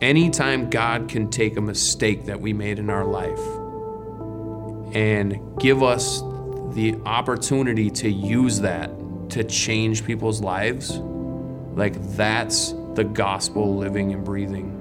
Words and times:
anytime 0.00 0.68
God 0.68 1.08
can 1.08 1.30
take 1.30 1.56
a 1.56 1.60
mistake 1.60 2.26
that 2.26 2.40
we 2.40 2.52
made 2.52 2.78
in 2.78 2.90
our 2.90 3.04
life 3.04 3.40
and 4.94 5.40
give 5.58 5.82
us 5.82 6.22
the 6.74 6.96
opportunity 7.06 7.90
to 7.90 8.10
use 8.10 8.60
that 8.60 8.90
to 9.30 9.42
change 9.44 10.04
people's 10.04 10.40
lives, 10.40 10.98
like 11.74 12.00
that's 12.14 12.74
the 12.94 13.04
gospel 13.04 13.76
living 13.76 14.12
and 14.12 14.24
breathing. 14.24 14.72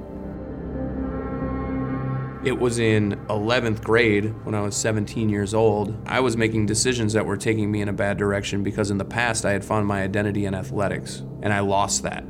It 2.46 2.60
was 2.60 2.78
in 2.78 3.14
11th 3.28 3.84
grade 3.84 4.26
when 4.46 4.54
I 4.54 4.62
was 4.62 4.76
17 4.76 5.30
years 5.30 5.56
old. 5.56 5.98
I 6.06 6.20
was 6.20 6.38
making 6.38 6.68
decisions 6.68 7.14
that 7.14 7.26
were 7.26 7.38
taking 7.38 7.72
me 7.72 7.82
in 7.82 7.90
a 7.90 7.94
bad 7.94 8.18
direction 8.18 8.62
because 8.62 8.92
in 8.92 9.00
the 9.00 9.06
past 9.06 9.46
I 9.46 9.52
had 9.52 9.66
found 9.66 9.88
my 9.88 10.04
identity 10.04 10.46
in 10.46 10.54
athletics 10.54 11.24
and 11.42 11.52
I 11.52 11.62
lost 11.62 12.04
that. 12.04 12.24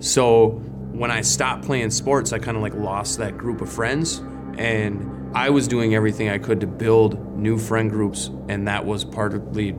So 0.00 0.60
when 0.96 1.10
I 1.10 1.20
stopped 1.20 1.64
playing 1.64 1.90
sports, 1.90 2.32
I 2.32 2.38
kind 2.38 2.56
of 2.56 2.62
like 2.62 2.74
lost 2.74 3.18
that 3.18 3.36
group 3.36 3.60
of 3.60 3.70
friends 3.70 4.22
and 4.56 5.36
I 5.36 5.50
was 5.50 5.68
doing 5.68 5.94
everything 5.94 6.30
I 6.30 6.38
could 6.38 6.60
to 6.60 6.66
build 6.66 7.36
new 7.36 7.58
friend 7.58 7.90
groups 7.90 8.30
and 8.48 8.66
that 8.68 8.86
was 8.86 9.04
partly 9.04 9.72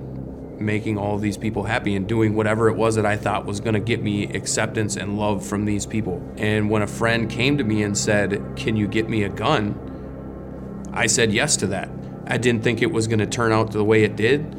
making 0.60 0.98
all 0.98 1.18
these 1.18 1.38
people 1.38 1.64
happy 1.64 1.96
and 1.96 2.08
doing 2.08 2.36
whatever 2.36 2.70
it 2.70 2.76
was 2.76 2.96
that 2.96 3.06
I 3.06 3.18
thought 3.18 3.46
was 3.46 3.60
going 3.60 3.74
to 3.74 3.80
get 3.80 4.02
me 4.02 4.26
acceptance 4.26 4.96
and 4.96 5.18
love 5.18 5.46
from 5.46 5.66
these 5.66 5.86
people. 5.86 6.22
And 6.38 6.70
when 6.70 6.84
a 6.84 6.88
friend 6.88 7.30
came 7.30 7.58
to 7.58 7.64
me 7.64 7.84
and 7.84 7.98
said, 7.98 8.56
Can 8.56 8.76
you 8.76 8.88
get 8.88 9.10
me 9.10 9.24
a 9.24 9.30
gun? 9.30 10.90
I 10.94 11.08
said 11.08 11.32
yes 11.32 11.58
to 11.58 11.68
that. 11.68 11.90
I 12.28 12.38
didn't 12.38 12.64
think 12.64 12.82
it 12.82 12.92
was 12.92 13.08
going 13.08 13.20
to 13.20 13.28
turn 13.28 13.52
out 13.52 13.72
the 13.72 13.84
way 13.84 14.04
it 14.04 14.16
did, 14.16 14.56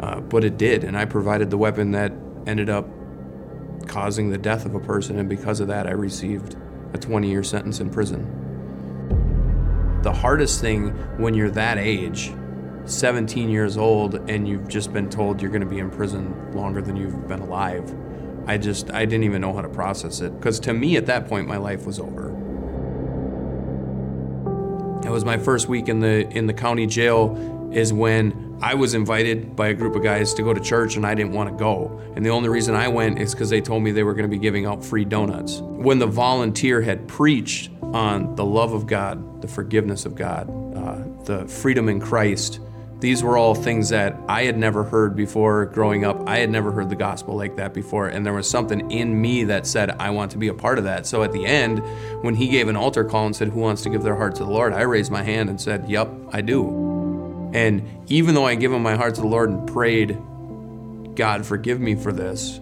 uh, 0.00 0.20
but 0.20 0.44
it 0.44 0.56
did. 0.56 0.84
And 0.84 0.96
I 0.96 1.04
provided 1.04 1.50
the 1.50 1.58
weapon 1.58 1.92
that 1.92 2.12
ended 2.46 2.70
up 2.70 2.86
causing 3.86 4.30
the 4.30 4.38
death 4.38 4.66
of 4.66 4.74
a 4.74 4.80
person. 4.80 5.18
And 5.18 5.28
because 5.28 5.60
of 5.60 5.68
that, 5.68 5.86
I 5.86 5.92
received 5.92 6.56
a 6.92 6.98
20 6.98 7.28
year 7.28 7.42
sentence 7.42 7.80
in 7.80 7.90
prison. 7.90 8.36
The 10.02 10.12
hardest 10.12 10.60
thing 10.60 10.90
when 11.18 11.34
you're 11.34 11.50
that 11.50 11.78
age 11.78 12.32
17 12.86 13.50
years 13.50 13.76
old 13.76 14.14
and 14.28 14.48
you've 14.48 14.68
just 14.68 14.92
been 14.92 15.08
told 15.08 15.40
you're 15.40 15.50
going 15.50 15.60
to 15.60 15.66
be 15.66 15.78
in 15.78 15.90
prison 15.90 16.52
longer 16.52 16.80
than 16.80 16.96
you've 16.96 17.28
been 17.28 17.40
alive. 17.40 17.94
I 18.46 18.58
just 18.58 18.90
I 18.90 19.04
didn't 19.04 19.24
even 19.24 19.40
know 19.42 19.52
how 19.52 19.60
to 19.60 19.68
process 19.68 20.20
it 20.20 20.36
because 20.38 20.58
to 20.60 20.72
me 20.72 20.96
at 20.96 21.06
that 21.06 21.28
point 21.28 21.46
my 21.46 21.58
life 21.58 21.86
was 21.86 22.00
over. 22.00 22.30
It 25.04 25.10
was 25.10 25.24
my 25.24 25.38
first 25.38 25.68
week 25.68 25.88
in 25.88 26.00
the 26.00 26.28
in 26.30 26.46
the 26.46 26.54
county 26.54 26.86
jail 26.86 27.70
is 27.72 27.92
when 27.92 28.49
I 28.62 28.74
was 28.74 28.92
invited 28.92 29.56
by 29.56 29.68
a 29.68 29.74
group 29.74 29.96
of 29.96 30.02
guys 30.02 30.34
to 30.34 30.42
go 30.42 30.52
to 30.52 30.60
church 30.60 30.96
and 30.96 31.06
I 31.06 31.14
didn't 31.14 31.32
want 31.32 31.48
to 31.48 31.56
go. 31.56 31.98
And 32.14 32.24
the 32.24 32.30
only 32.30 32.50
reason 32.50 32.74
I 32.74 32.88
went 32.88 33.18
is 33.18 33.32
because 33.32 33.48
they 33.48 33.62
told 33.62 33.82
me 33.82 33.90
they 33.90 34.02
were 34.02 34.12
going 34.12 34.28
to 34.28 34.36
be 34.36 34.38
giving 34.38 34.66
out 34.66 34.84
free 34.84 35.04
donuts. 35.04 35.60
When 35.60 35.98
the 35.98 36.06
volunteer 36.06 36.82
had 36.82 37.08
preached 37.08 37.70
on 37.82 38.34
the 38.36 38.44
love 38.44 38.74
of 38.74 38.86
God, 38.86 39.40
the 39.40 39.48
forgiveness 39.48 40.04
of 40.04 40.14
God, 40.14 40.50
uh, 40.76 41.24
the 41.24 41.48
freedom 41.48 41.88
in 41.88 42.00
Christ, 42.00 42.60
these 43.00 43.22
were 43.22 43.38
all 43.38 43.54
things 43.54 43.88
that 43.88 44.14
I 44.28 44.42
had 44.42 44.58
never 44.58 44.84
heard 44.84 45.16
before 45.16 45.64
growing 45.64 46.04
up. 46.04 46.28
I 46.28 46.36
had 46.36 46.50
never 46.50 46.70
heard 46.70 46.90
the 46.90 46.96
gospel 46.96 47.34
like 47.34 47.56
that 47.56 47.72
before. 47.72 48.08
And 48.08 48.26
there 48.26 48.34
was 48.34 48.48
something 48.48 48.90
in 48.90 49.18
me 49.18 49.44
that 49.44 49.66
said, 49.66 49.92
I 49.92 50.10
want 50.10 50.32
to 50.32 50.38
be 50.38 50.48
a 50.48 50.54
part 50.54 50.76
of 50.76 50.84
that. 50.84 51.06
So 51.06 51.22
at 51.22 51.32
the 51.32 51.46
end, 51.46 51.78
when 52.22 52.34
he 52.34 52.48
gave 52.48 52.68
an 52.68 52.76
altar 52.76 53.04
call 53.04 53.24
and 53.24 53.34
said, 53.34 53.48
Who 53.48 53.60
wants 53.60 53.80
to 53.82 53.88
give 53.88 54.02
their 54.02 54.16
heart 54.16 54.34
to 54.36 54.44
the 54.44 54.50
Lord? 54.50 54.74
I 54.74 54.82
raised 54.82 55.10
my 55.10 55.22
hand 55.22 55.48
and 55.48 55.58
said, 55.58 55.88
Yep, 55.88 56.10
I 56.30 56.42
do. 56.42 56.89
And 57.52 58.04
even 58.08 58.34
though 58.34 58.46
I 58.46 58.54
given 58.54 58.82
my 58.82 58.96
heart 58.96 59.14
to 59.16 59.20
the 59.20 59.26
Lord 59.26 59.50
and 59.50 59.68
prayed, 59.68 60.18
God, 61.16 61.44
forgive 61.44 61.80
me 61.80 61.94
for 61.94 62.12
this, 62.12 62.60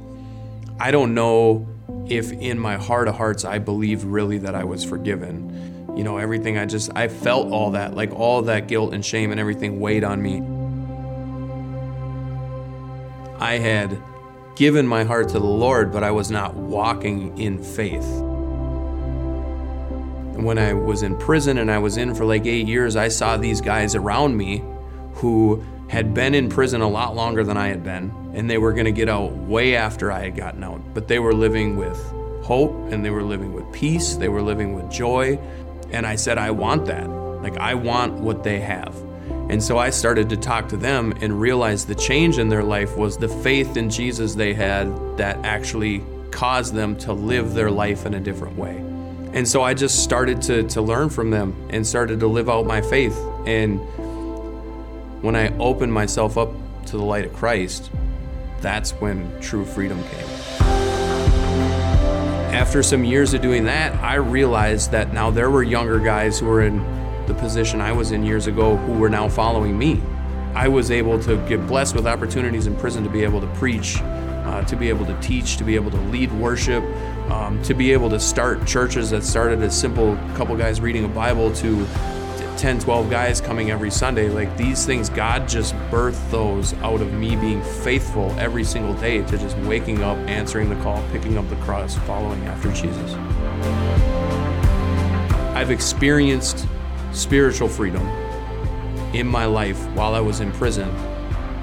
I 0.80 0.90
don't 0.90 1.14
know 1.14 1.66
if 2.08 2.32
in 2.32 2.58
my 2.58 2.76
heart 2.76 3.08
of 3.08 3.16
hearts 3.16 3.44
I 3.44 3.58
believed 3.58 4.04
really 4.04 4.38
that 4.38 4.54
I 4.54 4.64
was 4.64 4.84
forgiven 4.84 5.68
you 5.98 6.04
know, 6.04 6.16
everything 6.16 6.56
I 6.56 6.64
just, 6.64 6.92
I 6.94 7.08
felt 7.08 7.50
all 7.50 7.72
that, 7.72 7.92
like 7.96 8.12
all 8.12 8.42
that 8.42 8.68
guilt 8.68 8.94
and 8.94 9.04
shame 9.04 9.32
and 9.32 9.40
everything 9.40 9.80
weighed 9.80 10.04
on 10.04 10.22
me. 10.22 10.36
I 13.40 13.58
had 13.58 14.00
given 14.54 14.86
my 14.86 15.02
heart 15.02 15.30
to 15.30 15.40
the 15.40 15.44
Lord, 15.44 15.90
but 15.90 16.04
I 16.04 16.12
was 16.12 16.30
not 16.30 16.54
walking 16.54 17.36
in 17.36 17.60
faith. 17.60 18.06
When 20.36 20.56
I 20.56 20.72
was 20.72 21.02
in 21.02 21.16
prison 21.16 21.58
and 21.58 21.68
I 21.68 21.78
was 21.78 21.96
in 21.96 22.14
for 22.14 22.24
like 22.24 22.46
eight 22.46 22.68
years, 22.68 22.94
I 22.94 23.08
saw 23.08 23.36
these 23.36 23.60
guys 23.60 23.96
around 23.96 24.36
me 24.36 24.62
who 25.18 25.62
had 25.88 26.14
been 26.14 26.34
in 26.34 26.48
prison 26.48 26.80
a 26.80 26.88
lot 26.88 27.16
longer 27.16 27.44
than 27.44 27.56
I 27.56 27.68
had 27.68 27.82
been, 27.82 28.12
and 28.34 28.48
they 28.48 28.58
were 28.58 28.72
going 28.72 28.84
to 28.84 28.92
get 28.92 29.08
out 29.08 29.32
way 29.32 29.74
after 29.74 30.12
I 30.12 30.20
had 30.20 30.36
gotten 30.36 30.62
out. 30.62 30.82
But 30.94 31.08
they 31.08 31.18
were 31.18 31.34
living 31.34 31.76
with 31.76 31.98
hope 32.42 32.72
and 32.92 33.04
they 33.04 33.10
were 33.10 33.22
living 33.22 33.52
with 33.52 33.70
peace, 33.72 34.14
they 34.14 34.28
were 34.28 34.42
living 34.42 34.74
with 34.74 34.90
joy, 34.90 35.38
and 35.90 36.06
I 36.06 36.16
said, 36.16 36.38
I 36.38 36.50
want 36.50 36.86
that. 36.86 37.08
Like, 37.08 37.56
I 37.58 37.74
want 37.74 38.14
what 38.14 38.42
they 38.42 38.60
have. 38.60 38.94
And 39.48 39.62
so 39.62 39.78
I 39.78 39.90
started 39.90 40.28
to 40.30 40.36
talk 40.36 40.68
to 40.68 40.76
them 40.76 41.12
and 41.20 41.40
realize 41.40 41.86
the 41.86 41.94
change 41.94 42.38
in 42.38 42.48
their 42.48 42.62
life 42.62 42.96
was 42.96 43.16
the 43.16 43.28
faith 43.28 43.76
in 43.76 43.88
Jesus 43.88 44.34
they 44.34 44.52
had 44.52 44.88
that 45.16 45.38
actually 45.44 46.04
caused 46.30 46.74
them 46.74 46.96
to 46.98 47.12
live 47.12 47.54
their 47.54 47.70
life 47.70 48.04
in 48.04 48.14
a 48.14 48.20
different 48.20 48.56
way. 48.56 48.76
And 49.32 49.48
so 49.48 49.62
I 49.62 49.74
just 49.74 50.02
started 50.02 50.42
to, 50.42 50.64
to 50.64 50.82
learn 50.82 51.08
from 51.08 51.30
them 51.30 51.54
and 51.70 51.86
started 51.86 52.20
to 52.20 52.26
live 52.26 52.50
out 52.50 52.66
my 52.66 52.82
faith. 52.82 53.16
And 53.46 53.80
when 55.22 55.36
I 55.36 55.56
opened 55.58 55.92
myself 55.92 56.38
up 56.38 56.52
to 56.86 56.96
the 56.96 57.04
light 57.04 57.24
of 57.24 57.32
Christ, 57.32 57.90
that's 58.60 58.92
when 58.92 59.40
true 59.40 59.64
freedom 59.64 60.02
came 60.04 60.48
after 62.58 62.82
some 62.82 63.04
years 63.04 63.34
of 63.34 63.40
doing 63.40 63.64
that, 63.64 63.94
I 64.02 64.16
realized 64.16 64.90
that 64.90 65.14
now 65.14 65.30
there 65.30 65.48
were 65.48 65.62
younger 65.62 66.00
guys 66.00 66.38
who 66.38 66.46
were 66.46 66.62
in 66.62 66.78
the 67.26 67.32
position 67.34 67.80
I 67.80 67.92
was 67.92 68.10
in 68.10 68.24
years 68.24 68.46
ago 68.46 68.76
who 68.76 68.94
were 68.94 69.08
now 69.08 69.28
following 69.28 69.78
me. 69.78 70.02
I 70.54 70.66
was 70.66 70.90
able 70.90 71.18
to 71.20 71.36
get 71.48 71.66
blessed 71.68 71.94
with 71.94 72.06
opportunities 72.06 72.66
in 72.66 72.74
prison 72.76 73.04
to 73.04 73.10
be 73.10 73.22
able 73.22 73.40
to 73.40 73.46
preach, 73.54 73.98
uh, 74.02 74.64
to 74.64 74.76
be 74.76 74.88
able 74.88 75.06
to 75.06 75.18
teach, 75.20 75.56
to 75.58 75.64
be 75.64 75.76
able 75.76 75.90
to 75.92 76.00
lead 76.10 76.32
worship, 76.32 76.82
um, 77.30 77.62
to 77.62 77.74
be 77.74 77.92
able 77.92 78.10
to 78.10 78.18
start 78.18 78.66
churches 78.66 79.08
that 79.10 79.22
started 79.22 79.62
as 79.62 79.78
simple 79.78 80.16
couple 80.34 80.56
guys 80.56 80.80
reading 80.80 81.04
a 81.04 81.08
Bible 81.08 81.52
to 81.54 81.86
10, 82.58 82.80
12 82.80 83.08
guys 83.08 83.40
coming 83.40 83.70
every 83.70 83.90
Sunday. 83.90 84.28
Like 84.28 84.56
these 84.56 84.84
things, 84.84 85.08
God 85.08 85.48
just 85.48 85.74
birthed 85.92 86.28
those 86.32 86.74
out 86.74 87.00
of 87.00 87.12
me 87.12 87.36
being 87.36 87.62
faithful 87.62 88.32
every 88.36 88.64
single 88.64 88.94
day 88.94 89.22
to 89.22 89.38
just 89.38 89.56
waking 89.58 90.02
up, 90.02 90.18
answering 90.28 90.68
the 90.68 90.74
call, 90.82 91.00
picking 91.12 91.38
up 91.38 91.48
the 91.48 91.56
cross, 91.56 91.94
following 91.98 92.42
after 92.46 92.72
Jesus. 92.72 93.14
I've 95.54 95.70
experienced 95.70 96.66
spiritual 97.12 97.68
freedom 97.68 98.04
in 99.14 99.26
my 99.28 99.44
life 99.44 99.78
while 99.90 100.16
I 100.16 100.20
was 100.20 100.40
in 100.40 100.50
prison. 100.50 100.90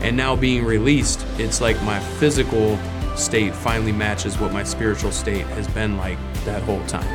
And 0.01 0.15
now 0.15 0.33
being 0.37 0.63
released, 0.63 1.25
it's 1.37 1.59
like 1.59 1.81
my 1.83 1.99
physical 1.99 2.79
state 3.17 3.53
finally 3.53 3.91
matches 3.91 4.39
what 4.39 4.53
my 4.53 4.63
spiritual 4.63 5.11
state 5.11 5.45
has 5.47 5.67
been 5.67 5.97
like 5.97 6.17
that 6.45 6.63
whole 6.63 6.85
time. 6.85 7.07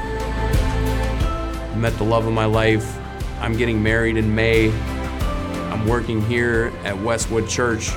I 1.72 1.76
met 1.76 1.96
the 1.96 2.04
love 2.04 2.26
of 2.26 2.34
my 2.34 2.44
life 2.44 2.99
I'm 3.40 3.56
getting 3.56 3.82
married 3.82 4.18
in 4.18 4.34
May. 4.34 4.70
I'm 5.70 5.86
working 5.88 6.20
here 6.26 6.72
at 6.84 6.98
Westwood 6.98 7.48
Church. 7.48 7.90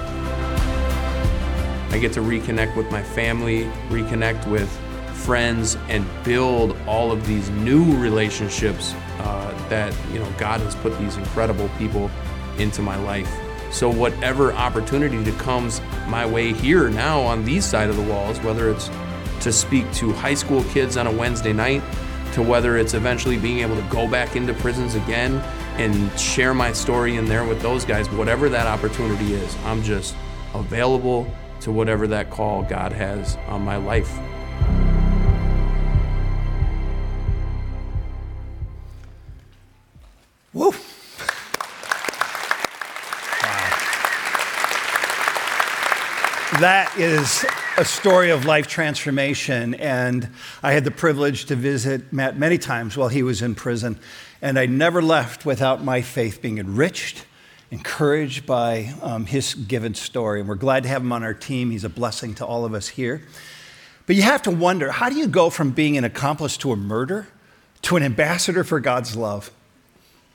I 1.92 1.98
get 2.00 2.14
to 2.14 2.22
reconnect 2.22 2.78
with 2.78 2.90
my 2.92 3.04
family, 3.04 3.66
reconnect 3.90 4.50
with 4.50 4.70
friends, 5.14 5.78
and 5.90 6.06
build 6.24 6.78
all 6.88 7.12
of 7.12 7.28
these 7.28 7.50
new 7.50 7.84
relationships 7.98 8.94
uh, 9.20 9.68
that 9.68 9.94
you 10.14 10.20
know 10.20 10.34
God 10.38 10.62
has 10.62 10.76
put 10.76 10.98
these 10.98 11.18
incredible 11.18 11.70
people 11.78 12.10
into 12.58 12.82
my 12.82 12.96
life. 12.96 13.32
So 13.70 13.90
whatever 13.90 14.54
opportunity 14.54 15.18
that 15.18 15.38
comes 15.40 15.82
my 16.08 16.26
way 16.26 16.54
here 16.54 16.90
now 16.90 17.22
on 17.22 17.44
these 17.44 17.66
side 17.66 17.90
of 17.90 17.98
the 17.98 18.04
walls, 18.04 18.40
whether 18.42 18.70
it's 18.70 18.90
to 19.42 19.52
speak 19.52 19.92
to 19.96 20.14
high 20.14 20.36
school 20.36 20.64
kids 20.66 20.96
on 20.96 21.06
a 21.06 21.12
Wednesday 21.12 21.52
night 21.52 21.84
to 22.34 22.42
whether 22.42 22.78
it's 22.78 22.94
eventually 22.94 23.38
being 23.38 23.60
able 23.60 23.76
to 23.76 23.88
go 23.90 24.08
back 24.08 24.36
into 24.36 24.54
prisons 24.56 24.96
again 24.96 25.34
and 25.78 26.20
share 26.20 26.54
my 26.54 26.74
story 26.74 27.16
in 27.16 27.26
there 27.26 27.46
with 27.46 27.62
those 27.62 27.86
guys, 27.86 28.10
whatever 28.12 28.50
that 28.50 28.66
opportunity 28.66 29.34
is, 29.34 29.56
I'm 29.66 29.84
just 29.84 30.16
available 30.54 31.32
to 31.62 31.72
whatever 31.72 32.08
that 32.08 32.30
call 32.30 32.64
God 32.64 32.92
has 32.92 33.38
on 33.48 33.62
my 33.62 33.78
life. 33.78 34.12
Woo! 40.54 40.72
That 46.60 46.94
is 46.98 47.46
a 47.76 47.86
story 47.86 48.30
of 48.30 48.46
life 48.46 48.68
transformation. 48.68 49.74
And 49.76 50.30
I 50.62 50.74
had 50.74 50.84
the 50.84 50.92
privilege 50.92 51.46
to 51.46 51.56
visit 51.56 52.14
Matt 52.14 52.38
many 52.38 52.58
times 52.58 52.96
while 52.96 53.08
he 53.08 53.24
was 53.24 53.42
in 53.42 53.56
prison. 53.56 54.00
And 54.42 54.60
I 54.60 54.68
never 54.68 55.02
left 55.02 55.46
without 55.46 55.84
my 55.84 56.02
faith 56.02 56.42
being 56.42 56.60
enriched, 56.60 57.26
encouraged 57.72 58.46
by 58.46 58.94
um, 59.02 59.26
his 59.26 59.56
given 59.56 59.96
story. 59.96 60.40
And 60.40 60.50
we're 60.50 60.56
glad 60.56 60.84
to 60.84 60.90
have 60.90 61.02
him 61.02 61.12
on 61.12 61.24
our 61.24 61.34
team. 61.34 61.72
He's 61.72 61.84
a 61.84 61.90
blessing 61.90 62.36
to 62.36 62.46
all 62.46 62.64
of 62.64 62.74
us 62.76 62.90
here. 62.90 63.24
But 64.06 64.16
you 64.16 64.22
have 64.22 64.44
to 64.44 64.52
wonder 64.52 64.92
how 64.92 65.10
do 65.10 65.16
you 65.16 65.28
go 65.28 65.50
from 65.50 65.72
being 65.72 65.98
an 65.98 66.04
accomplice 66.04 66.58
to 66.58 66.72
a 66.74 66.76
murder 66.76 67.28
to 67.84 67.98
an 67.98 68.04
ambassador 68.04 68.64
for 68.64 68.80
God's 68.80 69.16
love. 69.16 69.52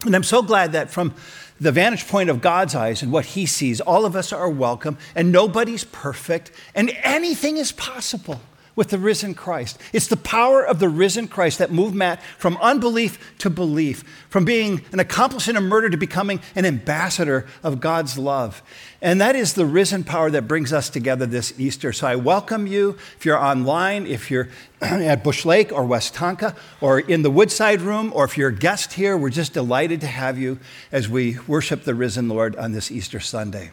And 0.05 0.15
I'm 0.15 0.23
so 0.23 0.43
glad 0.43 0.73
that 0.73 0.91
from 0.91 1.15
the 1.61 1.73
vantage 1.73 2.07
point 2.07 2.31
of 2.31 2.41
God's 2.41 2.75
eyes 2.75 3.03
and 3.03 3.13
what 3.13 3.27
He 3.27 3.47
sees, 3.47 3.81
all 3.81 4.05
of 4.05 4.15
us 4.15 4.33
are 4.33 4.51
welcome, 4.51 4.99
and 5.15 5.33
nobody's 5.33 5.85
perfect, 5.85 6.51
and 6.75 6.91
anything 7.03 7.57
is 7.57 7.73
possible 7.73 8.41
with 8.79 8.91
the 8.91 8.99
risen 8.99 9.35
Christ. 9.35 9.77
It's 9.93 10.07
the 10.07 10.17
power 10.17 10.65
of 10.65 10.79
the 10.79 10.89
risen 10.89 11.27
Christ 11.27 11.59
that 11.59 11.73
moved 11.73 11.97
Matt 11.97 12.23
from 12.39 12.57
unbelief 12.59 13.37
to 13.39 13.51
belief, 13.51 14.05
from 14.31 14.45
being 14.45 14.85
an 14.93 15.01
accomplice 15.01 15.49
in 15.49 15.57
a 15.57 15.61
murder 15.61 15.91
to 15.91 15.97
becoming 15.97 16.41
an 16.55 16.65
ambassador 16.65 17.45
of 17.65 17.81
God's 17.81 18.17
love. 18.17 18.63
And 19.03 19.21
that 19.21 19.35
is 19.35 19.55
the 19.55 19.67
risen 19.67 20.05
power 20.05 20.31
that 20.31 20.47
brings 20.47 20.73
us 20.73 20.91
together 20.91 21.27
this 21.27 21.59
Easter. 21.59 21.93
So 21.93 22.07
I 22.07 22.15
welcome 22.15 22.69
you 22.69 22.97
if 23.17 23.27
you're 23.27 23.37
online, 23.37 24.07
if 24.07 24.31
you're 24.31 24.49
at 24.81 25.25
Bush 25.25 25.45
Lake 25.45 25.73
or 25.73 25.85
West 25.85 26.15
Tonka, 26.15 26.57
or 26.81 27.01
in 27.01 27.23
the 27.23 27.33
Woodside 27.33 27.81
Room, 27.81 28.13
or 28.15 28.25
if 28.25 28.39
you're 28.39 28.51
a 28.51 28.55
guest 28.55 28.93
here, 28.93 29.19
we're 29.19 29.31
just 29.31 29.55
delighted 29.55 30.01
to 30.03 30.07
have 30.07 30.39
you 30.39 30.61
as 30.93 31.09
we 31.09 31.37
worship 31.49 31.83
the 31.83 31.97
risen 31.97 32.29
Lord 32.29 32.55
on 32.55 32.71
this 32.71 32.93
Easter 32.93 33.19
Sunday. 33.19 33.73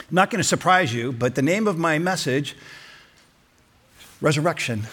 I'm 0.00 0.14
not 0.14 0.28
going 0.28 0.42
to 0.42 0.46
surprise 0.46 0.92
you, 0.92 1.12
but 1.12 1.34
the 1.34 1.40
name 1.40 1.66
of 1.66 1.78
my 1.78 1.98
message 1.98 2.56
resurrection. 4.20 4.86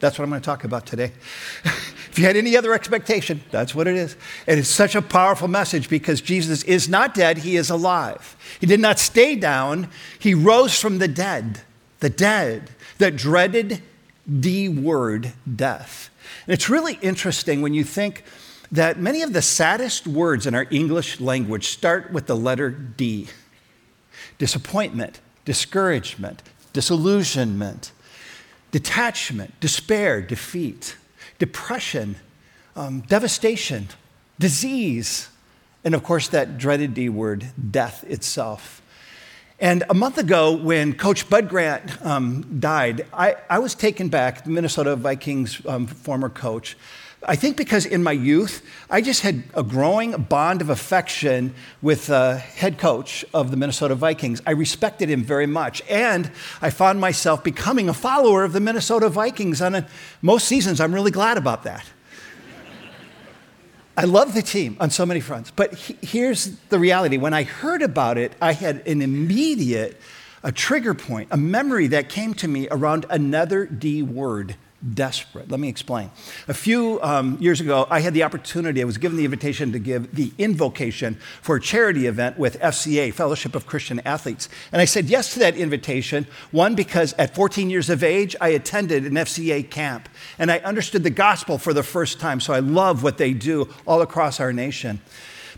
That's 0.00 0.18
what 0.18 0.24
I'm 0.24 0.30
going 0.30 0.40
to 0.40 0.44
talk 0.44 0.64
about 0.64 0.84
today. 0.84 1.12
if 1.64 2.18
you 2.18 2.24
had 2.24 2.36
any 2.36 2.56
other 2.56 2.74
expectation, 2.74 3.40
that's 3.50 3.74
what 3.74 3.86
it 3.86 3.94
is. 3.94 4.16
And 4.46 4.58
it's 4.58 4.68
such 4.68 4.94
a 4.94 5.00
powerful 5.02 5.48
message 5.48 5.88
because 5.88 6.20
Jesus 6.20 6.64
is 6.64 6.88
not 6.88 7.14
dead, 7.14 7.38
he 7.38 7.56
is 7.56 7.70
alive. 7.70 8.36
He 8.60 8.66
did 8.66 8.80
not 8.80 8.98
stay 8.98 9.36
down, 9.36 9.88
he 10.18 10.34
rose 10.34 10.78
from 10.78 10.98
the 10.98 11.08
dead, 11.08 11.60
the 12.00 12.10
dead 12.10 12.70
that 12.98 13.16
dreaded 13.16 13.80
the 14.26 14.68
word 14.68 15.32
death. 15.54 16.10
And 16.46 16.54
it's 16.54 16.68
really 16.68 16.94
interesting 17.02 17.62
when 17.62 17.74
you 17.74 17.84
think 17.84 18.24
that 18.72 18.98
many 18.98 19.22
of 19.22 19.32
the 19.32 19.42
saddest 19.42 20.06
words 20.06 20.46
in 20.46 20.54
our 20.54 20.66
English 20.70 21.20
language 21.20 21.68
start 21.68 22.12
with 22.12 22.26
the 22.26 22.36
letter 22.36 22.70
D 22.70 23.28
disappointment, 24.38 25.20
discouragement, 25.44 26.42
disillusionment 26.72 27.92
detachment, 28.72 29.58
despair, 29.60 30.20
defeat, 30.20 30.96
depression, 31.38 32.16
um, 32.74 33.00
devastation, 33.02 33.88
disease, 34.38 35.28
and 35.84 35.94
of 35.94 36.02
course, 36.02 36.28
that 36.28 36.58
dreaded 36.58 36.94
D 36.94 37.08
word, 37.08 37.46
death 37.70 38.04
itself. 38.04 38.82
And 39.60 39.84
a 39.88 39.94
month 39.94 40.18
ago, 40.18 40.56
when 40.56 40.92
Coach 40.94 41.30
Bud 41.30 41.48
Grant 41.48 42.04
um, 42.04 42.58
died, 42.58 43.06
I, 43.12 43.36
I, 43.48 43.60
was 43.60 43.76
taken 43.76 44.08
back, 44.08 44.42
the 44.42 44.50
Minnesota 44.50 44.96
Vikings 44.96 45.64
um, 45.66 45.86
former 45.86 46.28
coach. 46.28 46.76
I 47.24 47.36
think 47.36 47.56
because 47.56 47.86
in 47.86 48.02
my 48.02 48.12
youth, 48.12 48.62
I 48.90 49.00
just 49.00 49.20
had 49.20 49.44
a 49.54 49.62
growing 49.62 50.12
bond 50.22 50.60
of 50.60 50.70
affection 50.70 51.54
with 51.80 52.06
the 52.06 52.38
head 52.38 52.78
coach 52.78 53.24
of 53.32 53.50
the 53.50 53.56
Minnesota 53.56 53.94
Vikings. 53.94 54.42
I 54.44 54.52
respected 54.52 55.08
him 55.08 55.22
very 55.22 55.46
much. 55.46 55.82
And 55.88 56.32
I 56.60 56.70
found 56.70 57.00
myself 57.00 57.44
becoming 57.44 57.88
a 57.88 57.94
follower 57.94 58.42
of 58.42 58.52
the 58.52 58.60
Minnesota 58.60 59.08
Vikings 59.08 59.62
on 59.62 59.74
a, 59.76 59.86
most 60.20 60.48
seasons. 60.48 60.80
I'm 60.80 60.92
really 60.92 61.12
glad 61.12 61.38
about 61.38 61.62
that. 61.62 61.84
I 63.96 64.04
love 64.04 64.34
the 64.34 64.42
team 64.42 64.76
on 64.80 64.90
so 64.90 65.06
many 65.06 65.20
fronts. 65.20 65.52
But 65.52 65.74
he, 65.74 65.96
here's 66.02 66.56
the 66.70 66.78
reality 66.78 67.18
when 67.18 67.34
I 67.34 67.44
heard 67.44 67.82
about 67.82 68.18
it, 68.18 68.34
I 68.40 68.52
had 68.52 68.86
an 68.88 69.00
immediate 69.00 70.00
a 70.42 70.50
trigger 70.50 70.92
point, 70.94 71.28
a 71.30 71.36
memory 71.36 71.86
that 71.88 72.08
came 72.08 72.34
to 72.34 72.48
me 72.48 72.66
around 72.70 73.06
another 73.08 73.64
D 73.64 74.02
word 74.02 74.56
desperate. 74.94 75.50
Let 75.50 75.60
me 75.60 75.68
explain. 75.68 76.10
A 76.48 76.54
few 76.54 77.00
um, 77.02 77.38
years 77.40 77.60
ago, 77.60 77.86
I 77.90 78.00
had 78.00 78.14
the 78.14 78.22
opportunity, 78.24 78.80
I 78.82 78.84
was 78.84 78.98
given 78.98 79.16
the 79.16 79.24
invitation 79.24 79.72
to 79.72 79.78
give 79.78 80.14
the 80.14 80.32
invocation 80.38 81.18
for 81.40 81.56
a 81.56 81.60
charity 81.60 82.06
event 82.06 82.38
with 82.38 82.58
FCA, 82.60 83.12
Fellowship 83.12 83.54
of 83.54 83.66
Christian 83.66 84.00
Athletes. 84.00 84.48
And 84.72 84.80
I 84.80 84.84
said 84.84 85.06
yes 85.06 85.32
to 85.34 85.38
that 85.40 85.56
invitation, 85.56 86.26
one, 86.50 86.74
because 86.74 87.12
at 87.14 87.34
14 87.34 87.70
years 87.70 87.88
of 87.90 88.02
age, 88.02 88.34
I 88.40 88.48
attended 88.48 89.04
an 89.04 89.14
FCA 89.14 89.68
camp 89.70 90.08
and 90.38 90.50
I 90.50 90.58
understood 90.58 91.04
the 91.04 91.10
gospel 91.10 91.58
for 91.58 91.72
the 91.72 91.82
first 91.82 92.20
time. 92.20 92.40
So 92.40 92.52
I 92.52 92.60
love 92.60 93.02
what 93.02 93.18
they 93.18 93.32
do 93.32 93.68
all 93.86 94.02
across 94.02 94.40
our 94.40 94.52
nation. 94.52 95.00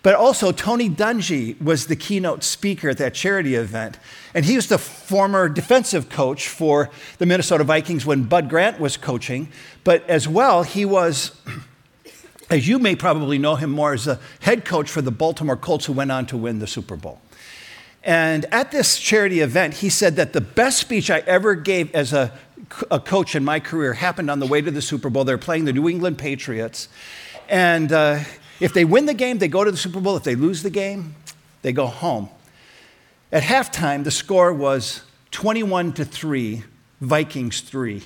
But 0.04 0.16
also, 0.16 0.52
Tony 0.52 0.90
Dungy 0.90 1.58
was 1.62 1.86
the 1.86 1.96
keynote 1.96 2.44
speaker 2.44 2.90
at 2.90 2.98
that 2.98 3.14
charity 3.14 3.54
event. 3.54 3.98
And 4.34 4.44
he 4.44 4.54
was 4.54 4.68
the 4.68 4.76
former 4.76 5.48
defensive 5.48 6.10
coach 6.10 6.46
for 6.46 6.90
the 7.16 7.24
Minnesota 7.24 7.64
Vikings 7.64 8.04
when 8.04 8.24
Bud 8.24 8.50
Grant 8.50 8.78
was 8.78 8.98
coaching. 8.98 9.48
But 9.82 10.06
as 10.06 10.28
well, 10.28 10.62
he 10.62 10.84
was, 10.84 11.40
as 12.50 12.68
you 12.68 12.78
may 12.78 12.94
probably 12.94 13.38
know 13.38 13.56
him 13.56 13.70
more, 13.70 13.94
as 13.94 14.04
the 14.04 14.20
head 14.40 14.66
coach 14.66 14.90
for 14.90 15.00
the 15.00 15.10
Baltimore 15.10 15.56
Colts 15.56 15.86
who 15.86 15.94
went 15.94 16.12
on 16.12 16.26
to 16.26 16.36
win 16.36 16.58
the 16.58 16.66
Super 16.66 16.96
Bowl. 16.96 17.22
And 18.02 18.44
at 18.52 18.72
this 18.72 18.98
charity 18.98 19.40
event, 19.40 19.72
he 19.72 19.88
said 19.88 20.16
that 20.16 20.34
the 20.34 20.42
best 20.42 20.76
speech 20.76 21.10
I 21.10 21.20
ever 21.20 21.54
gave 21.54 21.94
as 21.94 22.12
a, 22.12 22.30
a 22.90 23.00
coach 23.00 23.34
in 23.34 23.42
my 23.42 23.58
career 23.58 23.94
happened 23.94 24.30
on 24.30 24.38
the 24.38 24.46
way 24.46 24.60
to 24.60 24.70
the 24.70 24.82
Super 24.82 25.08
Bowl. 25.08 25.24
They're 25.24 25.38
playing 25.38 25.64
the 25.64 25.72
New 25.72 25.88
England 25.88 26.18
Patriots. 26.18 26.88
And 27.48 27.90
uh, 27.90 28.20
if 28.60 28.72
they 28.72 28.84
win 28.84 29.06
the 29.06 29.14
game, 29.14 29.38
they 29.38 29.48
go 29.48 29.64
to 29.64 29.70
the 29.70 29.76
Super 29.76 30.00
Bowl. 30.00 30.16
If 30.16 30.24
they 30.24 30.34
lose 30.34 30.62
the 30.62 30.70
game, 30.70 31.14
they 31.62 31.72
go 31.72 31.86
home. 31.86 32.28
At 33.32 33.42
halftime, 33.42 34.04
the 34.04 34.10
score 34.10 34.52
was 34.52 35.02
21 35.32 35.94
to 35.94 36.04
3, 36.04 36.62
Vikings 37.00 37.60
3. 37.62 38.02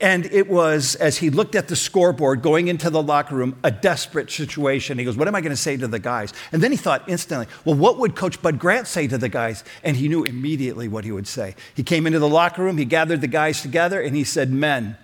And 0.00 0.24
it 0.26 0.48
was, 0.48 0.94
as 0.94 1.18
he 1.18 1.28
looked 1.28 1.54
at 1.54 1.68
the 1.68 1.76
scoreboard 1.76 2.40
going 2.40 2.68
into 2.68 2.88
the 2.88 3.02
locker 3.02 3.34
room, 3.34 3.56
a 3.62 3.70
desperate 3.70 4.30
situation. 4.30 4.98
He 4.98 5.04
goes, 5.04 5.16
What 5.16 5.28
am 5.28 5.34
I 5.34 5.42
going 5.42 5.50
to 5.50 5.56
say 5.56 5.76
to 5.76 5.86
the 5.86 5.98
guys? 5.98 6.32
And 6.52 6.62
then 6.62 6.70
he 6.70 6.78
thought 6.78 7.06
instantly, 7.06 7.46
Well, 7.66 7.74
what 7.74 7.98
would 7.98 8.16
Coach 8.16 8.40
Bud 8.40 8.58
Grant 8.58 8.86
say 8.86 9.06
to 9.08 9.18
the 9.18 9.28
guys? 9.28 9.62
And 9.84 9.98
he 9.98 10.08
knew 10.08 10.24
immediately 10.24 10.88
what 10.88 11.04
he 11.04 11.12
would 11.12 11.26
say. 11.26 11.54
He 11.74 11.82
came 11.82 12.06
into 12.06 12.18
the 12.18 12.28
locker 12.28 12.62
room, 12.62 12.78
he 12.78 12.86
gathered 12.86 13.20
the 13.20 13.26
guys 13.26 13.60
together, 13.60 14.00
and 14.00 14.16
he 14.16 14.24
said, 14.24 14.50
Men, 14.50 14.96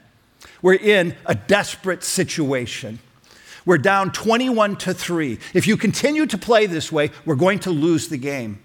we're 0.62 0.74
in 0.74 1.14
a 1.26 1.34
desperate 1.34 2.02
situation. 2.02 2.98
We're 3.66 3.78
down 3.78 4.12
21 4.12 4.76
to 4.76 4.94
3. 4.94 5.38
If 5.52 5.66
you 5.66 5.76
continue 5.76 6.24
to 6.26 6.38
play 6.38 6.66
this 6.66 6.90
way, 6.90 7.10
we're 7.26 7.34
going 7.34 7.58
to 7.60 7.70
lose 7.70 8.08
the 8.08 8.16
game. 8.16 8.60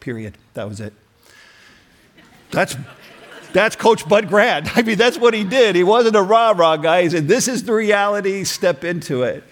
Period. 0.00 0.36
That 0.54 0.68
was 0.68 0.80
it. 0.80 0.94
That's 2.50 2.76
that's 3.52 3.76
Coach 3.76 4.08
Bud 4.08 4.28
Grant. 4.28 4.76
I 4.76 4.82
mean, 4.82 4.98
that's 4.98 5.18
what 5.18 5.34
he 5.34 5.44
did. 5.44 5.76
He 5.76 5.84
wasn't 5.84 6.16
a 6.16 6.22
rah 6.22 6.50
rah 6.50 6.76
guy. 6.76 7.02
He 7.02 7.10
said, 7.10 7.28
This 7.28 7.48
is 7.48 7.64
the 7.64 7.72
reality, 7.72 8.44
step 8.44 8.82
into 8.82 9.22
it. 9.22 9.44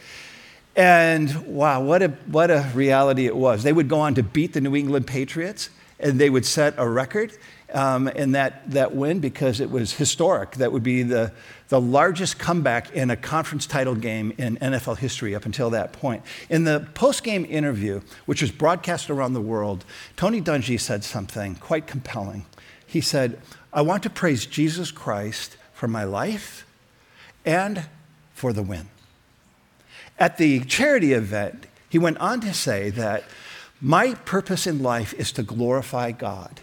And 0.77 1.47
wow, 1.47 1.83
what 1.83 2.03
a, 2.03 2.09
what 2.27 2.51
a 2.51 2.69
reality 2.75 3.27
it 3.27 3.37
was. 3.37 3.63
They 3.63 3.73
would 3.73 3.89
go 3.89 4.01
on 4.01 4.15
to 4.17 4.23
beat 4.23 4.55
the 4.55 4.61
New 4.61 4.75
England 4.75 5.07
Patriots, 5.07 5.71
and 6.01 6.21
they 6.21 6.29
would 6.29 6.45
set 6.45 6.75
a 6.77 6.89
record 6.89 7.33
um, 7.75 8.09
in 8.09 8.33
that, 8.33 8.71
that 8.71 8.95
win 8.95 9.19
because 9.19 9.61
it 9.61 9.71
was 9.71 9.93
historic. 9.93 10.53
That 10.53 10.73
would 10.73 10.85
be 10.85 11.03
the, 11.03 11.33
the 11.69 11.81
largest 11.81 12.39
comeback 12.39 12.93
in 12.93 13.11
a 13.11 13.17
conference 13.17 13.67
title 13.67 13.97
game 13.97 14.33
in 14.39 14.57
NFL 14.59 14.99
history 14.99 15.35
up 15.35 15.45
until 15.45 15.71
that 15.71 15.93
point. 15.93 16.23
In 16.49 16.65
the 16.65 16.89
post 16.95 17.25
game 17.25 17.45
interview, 17.45 18.01
which 18.27 18.41
was 18.41 18.53
broadcast 18.53 19.11
around 19.11 19.35
the 19.35 19.41
world, 19.41 19.85
Tony 20.17 20.41
Dungy 20.41 20.81
said 20.81 21.03
something 21.03 21.57
quite 21.57 21.87
compelling. 21.87 22.47
He 22.87 23.01
said, 23.01 23.41
I 23.73 23.83
want 23.83 24.05
to 24.05 24.11
praise 24.11 24.47
Jesus 24.47 24.93
Christ 24.93 25.57
for 25.73 25.89
my 25.89 26.05
life 26.05 26.65
and 27.45 27.87
for 28.33 28.53
the 28.53 28.63
win. 28.63 28.89
At 30.17 30.39
the 30.39 30.61
charity 30.61 31.13
event, 31.13 31.67
he 31.89 31.99
went 31.99 32.19
on 32.19 32.41
to 32.43 32.55
say 32.55 32.91
that 32.91 33.25
my 33.81 34.15
purpose 34.15 34.67
in 34.67 34.81
life 34.81 35.13
is 35.15 35.33
to 35.33 35.43
glorify 35.43 36.13
God. 36.13 36.61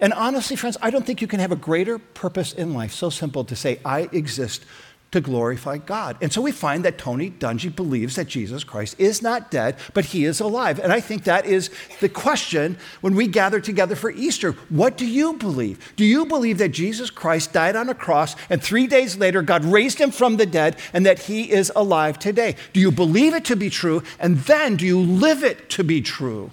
And 0.00 0.12
honestly, 0.12 0.56
friends, 0.56 0.76
I 0.80 0.90
don't 0.90 1.04
think 1.04 1.20
you 1.20 1.26
can 1.26 1.40
have 1.40 1.52
a 1.52 1.56
greater 1.56 1.98
purpose 1.98 2.52
in 2.52 2.72
life. 2.74 2.92
So 2.92 3.10
simple 3.10 3.44
to 3.44 3.56
say, 3.56 3.80
I 3.84 4.08
exist 4.12 4.64
to 5.10 5.20
glorify 5.20 5.78
God. 5.78 6.18
And 6.20 6.32
so 6.32 6.42
we 6.42 6.52
find 6.52 6.84
that 6.84 6.98
Tony 6.98 7.30
Dungy 7.30 7.74
believes 7.74 8.16
that 8.16 8.28
Jesus 8.28 8.62
Christ 8.62 8.94
is 8.98 9.22
not 9.22 9.50
dead, 9.50 9.76
but 9.94 10.06
he 10.06 10.24
is 10.24 10.38
alive. 10.38 10.78
And 10.78 10.92
I 10.92 11.00
think 11.00 11.24
that 11.24 11.46
is 11.46 11.70
the 12.00 12.10
question 12.10 12.76
when 13.00 13.14
we 13.14 13.26
gather 13.26 13.60
together 13.60 13.96
for 13.96 14.10
Easter. 14.10 14.52
What 14.68 14.98
do 14.98 15.06
you 15.06 15.32
believe? 15.34 15.94
Do 15.96 16.04
you 16.04 16.26
believe 16.26 16.58
that 16.58 16.70
Jesus 16.70 17.10
Christ 17.10 17.52
died 17.52 17.74
on 17.74 17.88
a 17.88 17.94
cross 17.94 18.36
and 18.50 18.62
three 18.62 18.86
days 18.86 19.16
later 19.16 19.40
God 19.40 19.64
raised 19.64 19.98
him 19.98 20.10
from 20.10 20.36
the 20.36 20.46
dead 20.46 20.76
and 20.92 21.06
that 21.06 21.20
he 21.20 21.50
is 21.50 21.72
alive 21.74 22.18
today? 22.18 22.56
Do 22.74 22.80
you 22.80 22.92
believe 22.92 23.32
it 23.32 23.46
to 23.46 23.56
be 23.56 23.70
true? 23.70 24.02
And 24.20 24.38
then 24.40 24.76
do 24.76 24.84
you 24.84 25.00
live 25.00 25.42
it 25.42 25.70
to 25.70 25.84
be 25.84 26.02
true? 26.02 26.50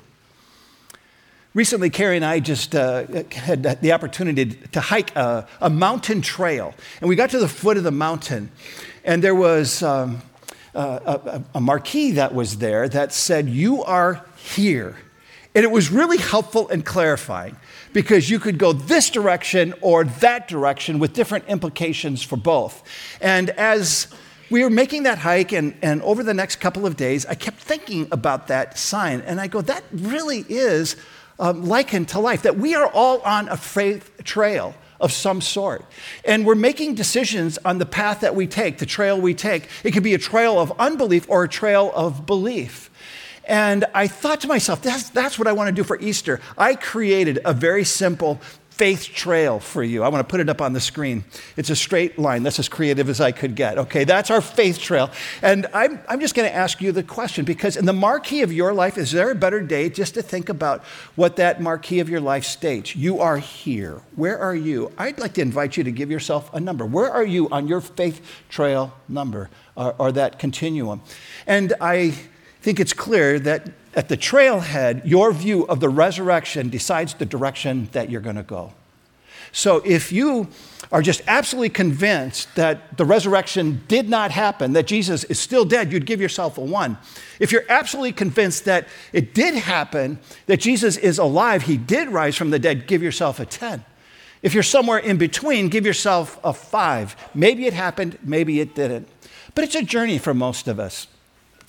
Recently, 1.55 1.89
Carrie 1.89 2.17
and 2.17 2.25
I 2.25 2.41
just 2.41 2.75
uh, 2.75 3.05
had 3.31 3.63
the 3.81 3.93
opportunity 3.93 4.45
to 4.73 4.81
hike 4.81 5.15
a, 5.15 5.47
a, 5.61 5.69
mountain 5.69 6.21
trail. 6.21 6.75
And 6.99 7.07
we 7.07 7.15
got 7.15 7.29
to 7.29 7.39
the 7.39 7.47
foot 7.47 7.77
of 7.77 7.85
the 7.85 7.91
mountain, 7.91 8.51
and 9.05 9.23
there 9.23 9.33
was 9.33 9.81
um, 9.81 10.21
a, 10.73 11.41
a 11.55 11.61
marquee 11.61 12.11
that 12.11 12.35
was 12.35 12.57
there 12.57 12.89
that 12.89 13.13
said, 13.13 13.47
You 13.47 13.85
are 13.85 14.25
here. 14.35 14.97
And 15.55 15.63
it 15.63 15.71
was 15.71 15.89
really 15.89 16.17
helpful 16.17 16.67
and 16.67 16.85
clarifying 16.85 17.55
because 17.93 18.29
you 18.29 18.37
could 18.37 18.57
go 18.57 18.73
this 18.73 19.09
direction 19.09 19.73
or 19.79 20.03
that 20.03 20.49
direction 20.49 20.99
with 20.99 21.13
different 21.13 21.45
implications 21.47 22.21
for 22.21 22.35
both. 22.35 22.83
And 23.21 23.51
as 23.51 24.07
we 24.49 24.61
were 24.61 24.69
making 24.69 25.03
that 25.03 25.19
hike, 25.19 25.53
and, 25.53 25.73
and 25.81 26.01
over 26.01 26.21
the 26.21 26.33
next 26.33 26.57
couple 26.57 26.85
of 26.85 26.97
days, 26.97 27.25
I 27.25 27.35
kept 27.35 27.59
thinking 27.59 28.09
about 28.11 28.47
that 28.47 28.77
sign. 28.77 29.21
And 29.21 29.39
I 29.39 29.47
go, 29.47 29.61
that 29.61 29.85
really 29.93 30.45
is 30.49 30.97
um, 31.39 31.65
likened 31.65 32.09
to 32.09 32.19
life, 32.19 32.43
that 32.43 32.57
we 32.57 32.75
are 32.75 32.87
all 32.87 33.21
on 33.21 33.47
a 33.49 33.57
faith 33.57 34.11
trail 34.23 34.75
of 34.99 35.11
some 35.11 35.41
sort. 35.41 35.85
And 36.23 36.45
we're 36.45 36.55
making 36.55 36.95
decisions 36.95 37.57
on 37.65 37.77
the 37.77 37.85
path 37.85 38.21
that 38.21 38.35
we 38.35 38.47
take, 38.47 38.77
the 38.77 38.85
trail 38.85 39.19
we 39.19 39.33
take. 39.33 39.67
It 39.83 39.91
could 39.91 40.03
be 40.03 40.13
a 40.13 40.17
trail 40.17 40.59
of 40.59 40.71
unbelief 40.79 41.25
or 41.29 41.43
a 41.43 41.49
trail 41.49 41.91
of 41.95 42.25
belief. 42.25 42.89
And 43.47 43.85
I 43.93 44.07
thought 44.07 44.41
to 44.41 44.47
myself, 44.47 44.81
that's, 44.81 45.09
that's 45.09 45.37
what 45.37 45.47
I 45.47 45.53
want 45.53 45.67
to 45.67 45.73
do 45.73 45.83
for 45.83 45.99
Easter. 45.99 46.41
I 46.57 46.75
created 46.75 47.39
a 47.45 47.53
very 47.53 47.83
simple 47.83 48.41
faith 48.77 49.05
trail 49.13 49.57
for 49.57 49.81
you. 49.81 50.03
I 50.03 50.09
want 50.09 50.27
to 50.27 50.29
put 50.29 50.41
it 50.41 50.49
up 50.49 50.61
on 50.61 50.73
the 50.73 50.81
screen. 50.81 51.23
It's 51.55 51.69
a 51.69 51.77
straight 51.77 52.19
line. 52.19 52.43
That's 52.43 52.59
as 52.59 52.67
creative 52.67 53.07
as 53.07 53.21
I 53.21 53.31
could 53.31 53.55
get. 53.55 53.77
Okay, 53.77 54.03
that's 54.03 54.29
our 54.29 54.41
faith 54.41 54.79
trail. 54.79 55.11
And 55.41 55.65
I'm, 55.73 56.01
I'm 56.09 56.19
just 56.19 56.35
going 56.35 56.49
to 56.49 56.53
ask 56.53 56.81
you 56.81 56.91
the 56.91 57.01
question 57.01 57.45
because 57.45 57.77
in 57.77 57.85
the 57.85 57.93
marquee 57.93 58.41
of 58.41 58.51
your 58.51 58.73
life, 58.73 58.97
is 58.97 59.13
there 59.13 59.31
a 59.31 59.35
better 59.35 59.61
day 59.61 59.89
just 59.89 60.13
to 60.15 60.21
think 60.21 60.49
about 60.49 60.83
what 61.15 61.37
that 61.37 61.61
marquee 61.61 62.01
of 62.01 62.09
your 62.09 62.19
life 62.19 62.43
states? 62.43 62.97
You 62.97 63.21
are 63.21 63.37
here. 63.37 64.01
Where 64.17 64.37
are 64.37 64.55
you? 64.55 64.91
I'd 64.97 65.19
like 65.19 65.33
to 65.35 65.41
invite 65.41 65.77
you 65.77 65.85
to 65.85 65.91
give 65.91 66.11
yourself 66.11 66.53
a 66.53 66.59
number. 66.59 66.85
Where 66.85 67.09
are 67.09 67.25
you 67.25 67.47
on 67.51 67.69
your 67.69 67.79
faith 67.79 68.43
trail 68.49 68.93
number 69.07 69.49
or, 69.77 69.95
or 69.97 70.11
that 70.11 70.37
continuum? 70.37 71.01
And 71.47 71.73
I 71.79 72.13
think 72.61 72.81
it's 72.81 72.93
clear 72.93 73.39
that 73.39 73.69
at 73.95 74.09
the 74.09 74.17
trailhead, 74.17 75.01
your 75.05 75.31
view 75.31 75.63
of 75.67 75.79
the 75.79 75.89
resurrection 75.89 76.69
decides 76.69 77.13
the 77.13 77.25
direction 77.25 77.89
that 77.93 78.09
you're 78.09 78.21
going 78.21 78.35
to 78.35 78.43
go. 78.43 78.73
So 79.51 79.81
if 79.85 80.11
you 80.11 80.49
are 80.91 81.01
just 81.01 81.21
absolutely 81.27 81.69
convinced 81.69 82.53
that 82.55 82.97
the 82.97 83.05
resurrection 83.05 83.83
did 83.87 84.09
not 84.09 84.31
happen, 84.31 84.73
that 84.73 84.85
Jesus 84.85 85.23
is 85.23 85.39
still 85.39 85.63
dead, 85.63 85.93
you'd 85.93 86.05
give 86.05 86.19
yourself 86.19 86.57
a 86.57 86.61
one. 86.61 86.97
If 87.39 87.53
you're 87.53 87.63
absolutely 87.69 88.11
convinced 88.11 88.65
that 88.65 88.87
it 89.13 89.33
did 89.33 89.55
happen, 89.55 90.19
that 90.47 90.59
Jesus 90.59 90.97
is 90.97 91.17
alive, 91.17 91.63
he 91.63 91.77
did 91.77 92.09
rise 92.09 92.35
from 92.35 92.49
the 92.49 92.59
dead, 92.59 92.85
give 92.85 93.01
yourself 93.01 93.39
a 93.39 93.45
10. 93.45 93.85
If 94.41 94.53
you're 94.53 94.61
somewhere 94.61 94.99
in 94.99 95.17
between, 95.17 95.69
give 95.69 95.85
yourself 95.85 96.37
a 96.43 96.53
five. 96.53 97.15
Maybe 97.33 97.65
it 97.65 97.73
happened, 97.73 98.19
maybe 98.21 98.59
it 98.59 98.75
didn't. 98.75 99.07
But 99.55 99.63
it's 99.63 99.75
a 99.75 99.81
journey 99.81 100.17
for 100.17 100.33
most 100.33 100.67
of 100.67 100.79
us. 100.79 101.07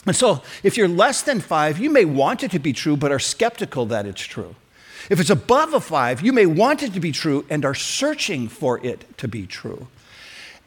And 0.06 0.14
so, 0.14 0.42
if 0.62 0.76
you're 0.76 0.88
less 0.88 1.22
than 1.22 1.40
five, 1.40 1.78
you 1.78 1.90
may 1.90 2.04
want 2.04 2.44
it 2.44 2.52
to 2.52 2.60
be 2.60 2.72
true, 2.72 2.96
but 2.96 3.10
are 3.10 3.18
skeptical 3.18 3.86
that 3.86 4.06
it's 4.06 4.22
true. 4.22 4.54
If 5.10 5.20
it's 5.20 5.30
above 5.30 5.74
a 5.74 5.80
five, 5.80 6.22
you 6.22 6.32
may 6.32 6.46
want 6.46 6.82
it 6.82 6.94
to 6.94 7.00
be 7.00 7.12
true 7.12 7.44
and 7.50 7.64
are 7.64 7.74
searching 7.74 8.48
for 8.48 8.84
it 8.84 9.18
to 9.18 9.28
be 9.28 9.46
true. 9.46 9.88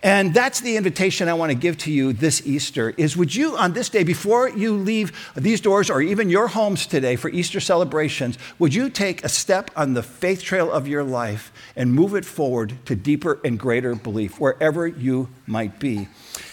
And 0.01 0.33
that's 0.33 0.61
the 0.61 0.77
invitation 0.77 1.27
I 1.27 1.33
want 1.33 1.51
to 1.51 1.57
give 1.57 1.77
to 1.79 1.91
you 1.91 2.13
this 2.13 2.47
Easter 2.47 2.93
is 2.95 3.17
would 3.17 3.35
you 3.35 3.57
on 3.57 3.73
this 3.73 3.89
day 3.89 4.03
before 4.05 4.47
you 4.47 4.73
leave 4.73 5.11
these 5.35 5.59
doors 5.59 5.89
or 5.89 6.01
even 6.01 6.29
your 6.29 6.47
homes 6.47 6.87
today 6.87 7.17
for 7.17 7.27
Easter 7.29 7.59
celebrations 7.59 8.37
would 8.59 8.73
you 8.73 8.89
take 8.89 9.25
a 9.25 9.29
step 9.29 9.69
on 9.75 9.95
the 9.95 10.03
faith 10.03 10.41
trail 10.41 10.71
of 10.71 10.87
your 10.87 11.03
life 11.03 11.51
and 11.75 11.93
move 11.93 12.15
it 12.15 12.23
forward 12.23 12.77
to 12.85 12.95
deeper 12.95 13.41
and 13.43 13.59
greater 13.59 13.93
belief 13.93 14.39
wherever 14.39 14.87
you 14.87 15.27
might 15.45 15.79
be. 15.79 16.07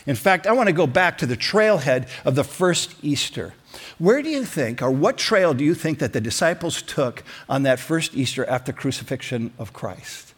In 0.07 0.17
fact, 0.17 0.49
I 0.49 0.53
want 0.53 0.69
to 0.69 0.73
go 0.73 0.88
back 0.88 1.17
to 1.19 1.26
the 1.26 1.37
trailhead 1.37 2.09
of 2.25 2.35
the 2.35 2.45
first 2.45 2.97
Easter. 3.00 3.55
Where 3.99 4.23
do 4.23 4.29
you 4.29 4.45
think, 4.45 4.83
or 4.83 4.91
what 4.91 5.19
trail 5.19 5.55
do 5.55 5.62
you 5.62 5.75
think 5.75 6.00
that 6.00 6.12
the 6.12 6.21
disciples 6.21 6.83
took 6.83 7.23
on 7.49 7.62
that 7.62 7.79
first 7.79 8.17
Easter 8.17 8.45
after 8.47 8.73
the 8.73 8.79
crucifixion 8.79 9.53
of 9.57 9.73
Christ? 9.73 10.35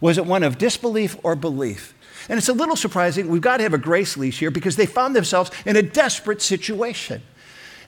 Was 0.00 0.18
it 0.18 0.26
one 0.26 0.42
of 0.42 0.58
disbelief 0.58 1.16
or 1.22 1.36
belief? 1.36 1.94
And 2.28 2.38
it's 2.38 2.48
a 2.48 2.52
little 2.52 2.76
surprising. 2.76 3.28
We've 3.28 3.40
got 3.40 3.58
to 3.58 3.62
have 3.62 3.74
a 3.74 3.78
grace 3.78 4.16
leash 4.16 4.38
here 4.38 4.50
because 4.50 4.76
they 4.76 4.86
found 4.86 5.14
themselves 5.14 5.50
in 5.64 5.76
a 5.76 5.82
desperate 5.82 6.42
situation. 6.42 7.22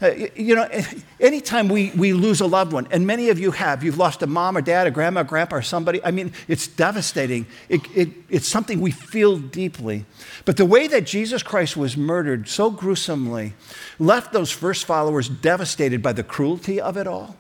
Uh, 0.03 0.13
you 0.35 0.55
know, 0.55 0.67
anytime 1.21 1.69
we, 1.69 1.91
we 1.91 2.13
lose 2.13 2.41
a 2.41 2.47
loved 2.47 2.73
one, 2.73 2.89
and 2.91 3.07
many 3.07 3.29
of 3.29 3.39
you 3.39 3.51
have, 3.51 3.85
you've 3.85 3.99
lost 3.99 4.23
a 4.23 4.27
mom 4.27 4.57
or 4.57 4.63
dad, 4.63 4.87
a 4.87 4.91
grandma, 4.91 5.23
grandpa, 5.23 5.57
or 5.57 5.63
somebody. 5.63 6.03
I 6.03 6.11
mean, 6.11 6.33
it's 6.49 6.67
devastating. 6.67 7.47
It, 7.69 7.83
it, 7.95 8.09
it's 8.29 8.49
something 8.49 8.81
we 8.81 8.93
feel 8.93 9.39
deeply. 9.39 10.07
But 10.45 10.57
the 10.57 10.65
way 10.65 10.87
that 10.87 11.05
Jesus 11.05 11.43
Christ 11.43 11.77
was 11.77 11.97
murdered 11.97 12.49
so 12.49 12.71
gruesomely 12.71 13.55
left 13.99 14.33
those 14.33 14.51
first 14.51 14.87
followers 14.87 15.29
devastated 15.29 16.03
by 16.03 16.13
the 16.13 16.23
cruelty 16.23 16.81
of 16.81 16.97
it 16.97 17.07
all, 17.07 17.37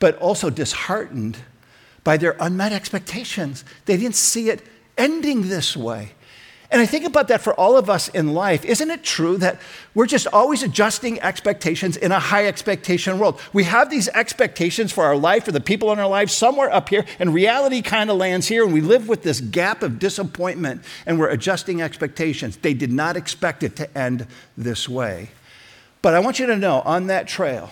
but 0.00 0.16
also 0.18 0.50
disheartened 0.50 1.38
by 2.02 2.16
their 2.16 2.36
unmet 2.40 2.72
expectations. 2.72 3.64
They 3.84 3.96
didn't 3.96 4.16
see 4.16 4.50
it 4.50 4.66
ending 4.98 5.48
this 5.48 5.76
way. 5.76 6.12
And 6.72 6.80
I 6.80 6.86
think 6.86 7.04
about 7.04 7.28
that 7.28 7.42
for 7.42 7.52
all 7.52 7.76
of 7.76 7.90
us 7.90 8.08
in 8.08 8.32
life. 8.32 8.64
Isn't 8.64 8.90
it 8.90 9.04
true 9.04 9.36
that 9.36 9.60
we're 9.94 10.06
just 10.06 10.26
always 10.32 10.62
adjusting 10.62 11.20
expectations 11.20 11.98
in 11.98 12.12
a 12.12 12.18
high 12.18 12.46
expectation 12.46 13.18
world? 13.18 13.38
We 13.52 13.64
have 13.64 13.90
these 13.90 14.08
expectations 14.08 14.90
for 14.90 15.04
our 15.04 15.14
life, 15.14 15.44
for 15.44 15.52
the 15.52 15.60
people 15.60 15.92
in 15.92 15.98
our 15.98 16.08
lives, 16.08 16.32
somewhere 16.32 16.72
up 16.72 16.88
here, 16.88 17.04
and 17.18 17.34
reality 17.34 17.82
kind 17.82 18.08
of 18.08 18.16
lands 18.16 18.48
here, 18.48 18.64
and 18.64 18.72
we 18.72 18.80
live 18.80 19.06
with 19.06 19.22
this 19.22 19.42
gap 19.42 19.82
of 19.82 19.98
disappointment, 19.98 20.82
and 21.04 21.18
we're 21.18 21.28
adjusting 21.28 21.82
expectations. 21.82 22.56
They 22.56 22.72
did 22.72 22.90
not 22.90 23.18
expect 23.18 23.62
it 23.62 23.76
to 23.76 23.98
end 23.98 24.26
this 24.56 24.88
way. 24.88 25.32
But 26.00 26.14
I 26.14 26.20
want 26.20 26.38
you 26.38 26.46
to 26.46 26.56
know 26.56 26.80
on 26.86 27.06
that 27.08 27.28
trail, 27.28 27.70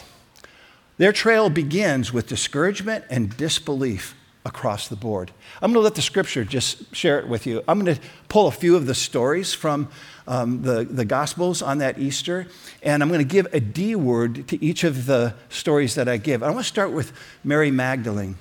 their 0.99 1.12
trail 1.14 1.49
begins 1.49 2.12
with 2.12 2.26
discouragement 2.26 3.07
and 3.09 3.35
disbelief 3.35 4.14
across 4.44 4.88
the 4.88 4.97
board. 4.97 5.30
I'm 5.61 5.73
going 5.73 5.82
to 5.82 5.85
let 5.85 5.94
the 5.94 6.02
scripture 6.02 6.44
just 6.44 6.94
share 6.94 7.18
it 7.18 7.28
with 7.28 7.47
you. 7.47 7.62
I'm 7.68 7.80
going 7.80 7.94
to 7.94 8.02
pull 8.28 8.47
a 8.47 8.52
few 8.52 8.75
of 8.76 8.87
the 8.87 8.94
stories 8.94 9.52
from 9.52 9.88
um, 10.26 10.62
the, 10.62 10.85
the 10.85 11.04
Gospels 11.04 11.61
on 11.62 11.78
that 11.78 11.99
Easter, 11.99 12.47
and 12.82 13.02
I'm 13.02 13.09
going 13.09 13.20
to 13.20 13.25
give 13.25 13.47
a 13.52 13.61
D 13.61 13.94
word 13.97 14.49
to 14.49 14.64
each 14.64 14.85
of 14.85 15.06
the 15.06 15.35
stories 15.49 15.94
that 15.94 16.09
I 16.09 16.16
give. 16.16 16.42
I 16.42 16.50
want 16.50 16.61
to 16.61 16.64
start 16.64 16.92
with 16.92 17.12
Mary 17.44 17.70
Magdalene. 17.70 18.37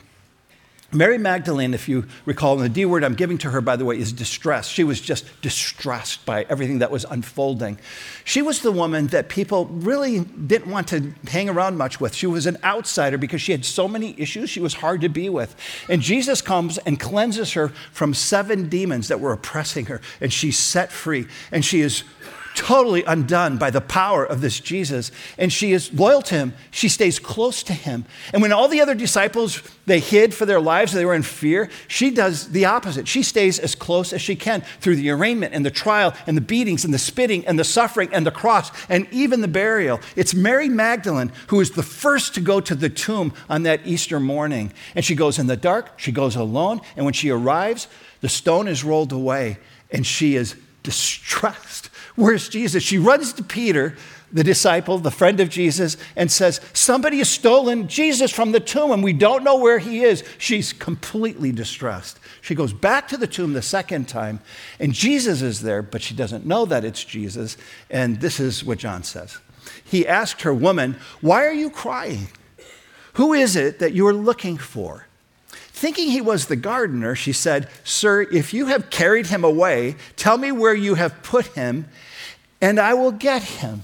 Mary 0.92 1.20
Magdalene, 1.20 1.76
if 1.76 1.88
you 1.88 2.06
recall, 2.26 2.56
and 2.56 2.64
the 2.64 2.70
D 2.70 2.84
word 2.84 3.04
I'm 3.04 3.14
giving 3.14 3.38
to 3.40 3.52
her, 3.52 3.62
by 3.62 3.76
the 3.76 3.86
way, 3.86 3.98
is 3.98 4.12
distress. 4.12 4.68
She 4.68 4.84
was 4.84 5.00
just 5.00 5.26
distressed 5.42 6.26
by 6.26 6.48
everything 6.50 6.80
that 6.80 6.90
was 6.90 7.06
unfolding. 7.06 7.78
She 8.24 8.42
was 8.42 8.62
the 8.62 8.72
woman 8.72 9.08
that 9.08 9.30
people 9.30 9.68
really 9.68 10.22
didn't 10.22 10.72
want 10.72 10.88
to 10.88 11.14
hang 11.28 11.48
around 11.48 11.78
much 11.78 12.02
with. 12.02 12.16
She 12.16 12.26
was 12.26 12.48
an 12.48 12.58
outsider 12.64 13.20
because 13.20 13.40
she 13.40 13.52
had 13.52 13.66
so 13.66 13.88
many 13.88 14.16
issues, 14.20 14.50
she 14.50 14.60
was 14.60 14.74
hard 14.76 15.02
to 15.02 15.10
be 15.10 15.30
with. 15.30 15.56
And 15.88 16.02
Jesus 16.02 16.42
comes 16.42 16.80
and 16.80 17.00
cleanses 17.00 17.54
her 17.54 17.70
from 17.92 18.16
seven 18.16 18.68
demons 18.68 19.10
that 19.10 19.20
were 19.20 19.32
oppressing 19.32 19.86
her, 19.86 20.02
and 20.20 20.34
she's 20.34 20.58
set 20.58 20.92
free. 20.92 21.28
And 21.52 21.64
she 21.64 21.82
is 21.82 22.04
totally 22.56 23.04
undone 23.04 23.58
by 23.58 23.70
the 23.70 23.82
power 23.82 24.26
of 24.26 24.42
this 24.42 24.60
Jesus. 24.60 25.12
And 25.38 25.52
she 25.52 25.72
is 25.72 25.94
loyal 25.94 26.22
to 26.24 26.36
him. 26.36 26.54
She 26.72 26.90
stays 26.90 27.20
close 27.20 27.64
to 27.64 27.74
him. 27.74 28.06
And 28.34 28.42
when 28.42 28.52
all 28.52 28.68
the 28.68 28.82
other 28.82 28.96
disciples, 28.96 29.62
they 29.86 30.00
hid 30.00 30.34
for 30.34 30.46
their 30.46 30.60
lives, 30.60 30.92
they 30.92 31.06
were 31.06 31.14
in 31.14 31.24
fear, 31.24 31.70
she 31.88 32.12
does 32.12 32.52
the 32.52 32.66
opposite. 32.66 33.08
She 33.08 33.24
stays 33.24 33.60
as 33.60 33.76
close 33.76 34.14
as 34.14 34.22
she 34.22 34.36
can 34.36 34.62
through 34.82 34.98
the 34.98 35.10
arraignment 35.10 35.54
and 35.54 35.66
the 35.66 35.72
trial 35.72 36.14
and 36.28 36.36
the 36.36 36.42
beatings 36.42 36.86
and 36.86 36.94
the 36.94 37.00
spitting 37.00 37.46
and 37.46 37.58
the 37.58 37.64
suffering 37.64 38.10
and 38.12 38.26
the 38.26 38.32
cross 38.32 38.72
and 38.90 39.08
even 39.12 39.42
the 39.42 39.48
burial. 39.48 40.00
It's 40.16 40.34
Mary 40.34 40.70
Magdalene 40.70 41.32
who 41.48 41.60
is 41.60 41.72
the 41.72 41.84
first 41.84 42.36
to 42.36 42.42
go 42.42 42.60
to 42.62 42.76
the 42.76 42.90
tomb 42.90 43.34
on 43.50 43.64
that 43.64 43.82
Easter 43.86 44.20
morning. 44.20 44.74
And 44.96 45.06
she 45.06 45.16
goes 45.16 45.40
in 45.40 45.48
the 45.48 45.58
dark, 45.58 46.00
she 46.00 46.12
goes 46.12 46.36
alone. 46.36 46.82
And 46.96 47.06
when 47.06 47.14
she 47.14 47.30
arrives, 47.30 47.88
the 48.22 48.30
stone 48.30 48.68
is 48.68 48.84
rolled 48.84 49.12
away 49.12 49.58
and 49.92 50.06
she 50.06 50.36
is 50.36 50.56
distressed 50.84 51.89
Where's 52.20 52.50
Jesus? 52.50 52.84
She 52.84 52.98
runs 52.98 53.32
to 53.32 53.44
Peter, 53.44 53.96
the 54.30 54.44
disciple, 54.44 54.98
the 54.98 55.10
friend 55.10 55.40
of 55.40 55.48
Jesus, 55.48 55.96
and 56.18 56.30
says, 56.30 56.60
Somebody 56.74 57.20
has 57.20 57.30
stolen 57.30 57.88
Jesus 57.88 58.30
from 58.30 58.52
the 58.52 58.60
tomb 58.60 58.92
and 58.92 59.02
we 59.02 59.14
don't 59.14 59.42
know 59.42 59.56
where 59.56 59.80
he 59.80 60.04
is. 60.04 60.26
She's 60.38 60.74
completely 60.74 61.54
distressed. 61.54 62.20
She 62.42 62.56
goes 62.56 62.74
back 62.74 63.08
to 63.08 63.18
the 63.18 63.26
tomb 63.26 63.54
the 63.54 63.62
second 63.62 64.10
time, 64.10 64.42
and 64.82 64.92
Jesus 64.92 65.42
is 65.42 65.62
there, 65.62 65.82
but 65.82 66.02
she 66.02 66.14
doesn't 66.14 66.46
know 66.46 66.66
that 66.66 66.84
it's 66.84 67.06
Jesus. 67.06 67.56
And 67.90 68.20
this 68.20 68.42
is 68.42 68.66
what 68.66 68.80
John 68.80 69.04
says. 69.04 69.38
He 69.86 70.06
asked 70.06 70.42
her, 70.42 70.54
Woman, 70.54 70.98
why 71.22 71.46
are 71.46 71.54
you 71.54 71.70
crying? 71.70 72.28
Who 73.14 73.32
is 73.32 73.56
it 73.56 73.80
that 73.80 73.94
you 73.94 74.06
are 74.08 74.14
looking 74.14 74.58
for? 74.58 75.08
Thinking 75.80 76.12
he 76.12 76.20
was 76.20 76.48
the 76.48 76.58
gardener, 76.58 77.16
she 77.16 77.32
said, 77.32 77.70
Sir, 77.86 78.24
if 78.24 78.54
you 78.54 78.66
have 78.66 78.90
carried 78.90 79.28
him 79.28 79.46
away, 79.46 79.96
tell 80.18 80.38
me 80.38 80.52
where 80.52 80.76
you 80.76 80.96
have 80.96 81.24
put 81.24 81.46
him, 81.48 81.88
and 82.62 82.80
I 82.80 82.94
will 82.94 83.12
get 83.12 83.44
him. 83.44 83.84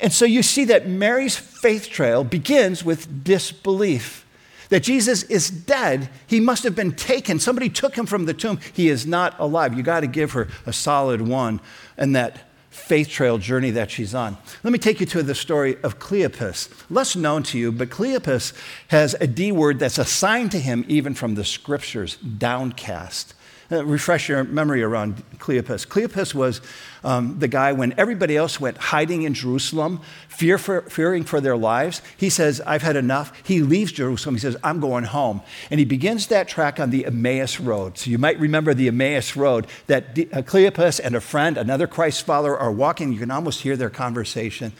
And 0.00 0.12
so 0.12 0.24
you 0.24 0.42
see 0.42 0.64
that 0.66 0.88
Mary's 0.88 1.36
faith 1.36 1.88
trail 1.88 2.24
begins 2.24 2.84
with 2.84 3.24
disbelief 3.24 4.24
that 4.68 4.80
Jesus 4.80 5.22
is 5.24 5.50
dead. 5.50 6.08
He 6.26 6.40
must 6.40 6.64
have 6.64 6.74
been 6.74 6.92
taken. 6.92 7.38
Somebody 7.38 7.68
took 7.68 7.96
him 7.96 8.06
from 8.06 8.24
the 8.24 8.34
tomb. 8.34 8.58
He 8.72 8.88
is 8.88 9.06
not 9.06 9.38
alive. 9.38 9.74
You 9.74 9.82
got 9.82 10.00
to 10.00 10.06
give 10.06 10.32
her 10.32 10.48
a 10.66 10.72
solid 10.72 11.20
one 11.20 11.60
and 11.96 12.16
that 12.16 12.48
faith 12.74 13.08
trail 13.08 13.38
journey 13.38 13.70
that 13.70 13.90
she's 13.90 14.14
on. 14.14 14.36
Let 14.62 14.72
me 14.72 14.78
take 14.78 15.00
you 15.00 15.06
to 15.06 15.22
the 15.22 15.34
story 15.34 15.76
of 15.82 15.98
Cleopas. 15.98 16.68
Less 16.90 17.14
known 17.14 17.42
to 17.44 17.58
you, 17.58 17.70
but 17.70 17.88
Cleopas 17.88 18.52
has 18.88 19.14
a 19.20 19.26
D 19.26 19.52
word 19.52 19.78
that's 19.78 19.98
assigned 19.98 20.50
to 20.52 20.58
him 20.58 20.84
even 20.88 21.14
from 21.14 21.36
the 21.36 21.44
scriptures 21.44 22.16
downcast. 22.16 23.34
Uh, 23.72 23.82
refresh 23.84 24.28
your 24.28 24.44
memory 24.44 24.82
around 24.82 25.22
Cleopas. 25.38 25.86
Cleopas 25.86 26.34
was 26.34 26.60
um, 27.02 27.38
the 27.38 27.48
guy 27.48 27.72
when 27.72 27.94
everybody 27.96 28.36
else 28.36 28.60
went 28.60 28.76
hiding 28.76 29.22
in 29.22 29.32
Jerusalem, 29.32 30.00
fear 30.28 30.58
for, 30.58 30.82
fearing 30.82 31.24
for 31.24 31.40
their 31.40 31.56
lives. 31.56 32.02
He 32.16 32.28
says, 32.28 32.60
I've 32.66 32.82
had 32.82 32.96
enough. 32.96 33.32
He 33.46 33.62
leaves 33.62 33.92
Jerusalem. 33.92 34.34
He 34.34 34.40
says, 34.40 34.56
I'm 34.62 34.80
going 34.80 35.04
home. 35.04 35.40
And 35.70 35.78
he 35.78 35.86
begins 35.86 36.26
that 36.26 36.46
track 36.46 36.78
on 36.78 36.90
the 36.90 37.06
Emmaus 37.06 37.58
Road. 37.58 37.96
So 37.96 38.10
you 38.10 38.18
might 38.18 38.38
remember 38.38 38.74
the 38.74 38.88
Emmaus 38.88 39.34
Road 39.34 39.66
that 39.86 40.10
uh, 40.10 40.42
Cleopas 40.42 41.00
and 41.02 41.14
a 41.14 41.20
friend, 41.20 41.56
another 41.56 41.86
Christ 41.86 42.24
follower, 42.26 42.58
are 42.64 42.72
walking. 42.72 43.12
You 43.12 43.18
can 43.18 43.30
almost 43.30 43.60
hear 43.60 43.76
their 43.76 43.90
conversation. 43.90 44.72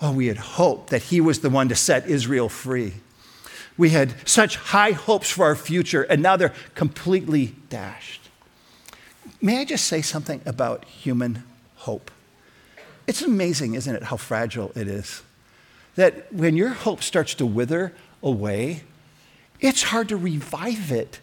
Oh, 0.00 0.12
we 0.12 0.26
had 0.26 0.38
hoped 0.38 0.90
that 0.90 1.02
he 1.02 1.20
was 1.20 1.40
the 1.40 1.50
one 1.50 1.68
to 1.68 1.74
set 1.74 2.06
Israel 2.06 2.48
free. 2.48 2.94
We 3.78 3.90
had 3.90 4.14
such 4.26 4.56
high 4.56 4.92
hopes 4.92 5.30
for 5.30 5.44
our 5.44 5.54
future, 5.56 6.02
and 6.02 6.22
now 6.22 6.36
they're 6.36 6.54
completely 6.74 7.54
dashed. 7.68 8.30
May 9.42 9.60
I 9.60 9.64
just 9.66 9.84
say 9.84 10.00
something 10.00 10.40
about 10.46 10.86
human 10.86 11.44
hope? 11.76 12.10
It's 13.06 13.20
amazing, 13.22 13.74
isn't 13.74 13.94
it, 13.94 14.04
how 14.04 14.16
fragile 14.16 14.72
it 14.74 14.88
is? 14.88 15.22
That 15.94 16.32
when 16.32 16.56
your 16.56 16.70
hope 16.70 17.02
starts 17.02 17.34
to 17.34 17.46
wither 17.46 17.92
away, 18.22 18.82
it's 19.60 19.84
hard 19.84 20.08
to 20.08 20.16
revive 20.16 20.90
it 20.90 21.20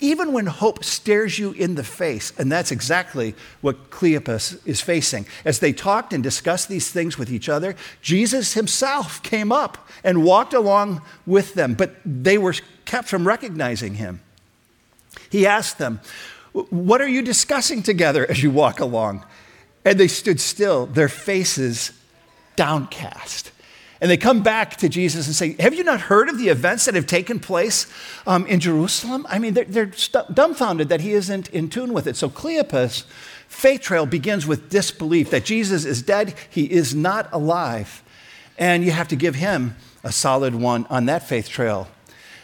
even 0.00 0.32
when 0.32 0.46
hope 0.46 0.84
stares 0.84 1.38
you 1.38 1.52
in 1.52 1.74
the 1.74 1.84
face. 1.84 2.32
And 2.38 2.52
that's 2.52 2.70
exactly 2.70 3.34
what 3.60 3.90
Cleopas 3.90 4.60
is 4.66 4.80
facing. 4.80 5.26
As 5.44 5.58
they 5.58 5.72
talked 5.72 6.12
and 6.12 6.22
discussed 6.22 6.68
these 6.68 6.90
things 6.90 7.16
with 7.16 7.30
each 7.32 7.48
other, 7.48 7.74
Jesus 8.02 8.54
himself 8.54 9.22
came 9.22 9.50
up 9.50 9.88
and 10.04 10.24
walked 10.24 10.52
along 10.52 11.02
with 11.26 11.54
them, 11.54 11.74
but 11.74 11.96
they 12.04 12.36
were 12.36 12.54
kept 12.84 13.08
from 13.08 13.26
recognizing 13.26 13.94
him. 13.94 14.20
He 15.30 15.46
asked 15.46 15.78
them, 15.78 16.00
What 16.52 17.00
are 17.00 17.08
you 17.08 17.22
discussing 17.22 17.82
together 17.82 18.28
as 18.30 18.42
you 18.42 18.50
walk 18.50 18.80
along? 18.80 19.24
And 19.84 19.98
they 19.98 20.08
stood 20.08 20.40
still, 20.40 20.86
their 20.86 21.08
faces 21.08 21.92
downcast. 22.56 23.52
And 24.00 24.10
they 24.10 24.16
come 24.16 24.42
back 24.42 24.76
to 24.76 24.88
Jesus 24.88 25.26
and 25.26 25.34
say, 25.34 25.56
Have 25.60 25.74
you 25.74 25.84
not 25.84 26.02
heard 26.02 26.28
of 26.28 26.38
the 26.38 26.48
events 26.48 26.84
that 26.84 26.94
have 26.94 27.06
taken 27.06 27.40
place 27.40 27.86
um, 28.26 28.46
in 28.46 28.60
Jerusalem? 28.60 29.26
I 29.28 29.38
mean, 29.38 29.54
they're, 29.54 29.64
they're 29.64 29.92
st- 29.92 30.34
dumbfounded 30.34 30.88
that 30.90 31.00
he 31.00 31.12
isn't 31.12 31.48
in 31.48 31.70
tune 31.70 31.92
with 31.92 32.06
it. 32.06 32.16
So 32.16 32.28
Cleopas' 32.28 33.04
faith 33.48 33.80
trail 33.80 34.04
begins 34.04 34.46
with 34.46 34.68
disbelief 34.68 35.30
that 35.30 35.44
Jesus 35.44 35.84
is 35.84 36.02
dead, 36.02 36.34
he 36.50 36.70
is 36.70 36.94
not 36.94 37.28
alive. 37.32 38.02
And 38.58 38.84
you 38.84 38.90
have 38.90 39.08
to 39.08 39.16
give 39.16 39.34
him 39.34 39.76
a 40.04 40.12
solid 40.12 40.54
one 40.54 40.86
on 40.88 41.06
that 41.06 41.26
faith 41.26 41.48
trail. 41.48 41.88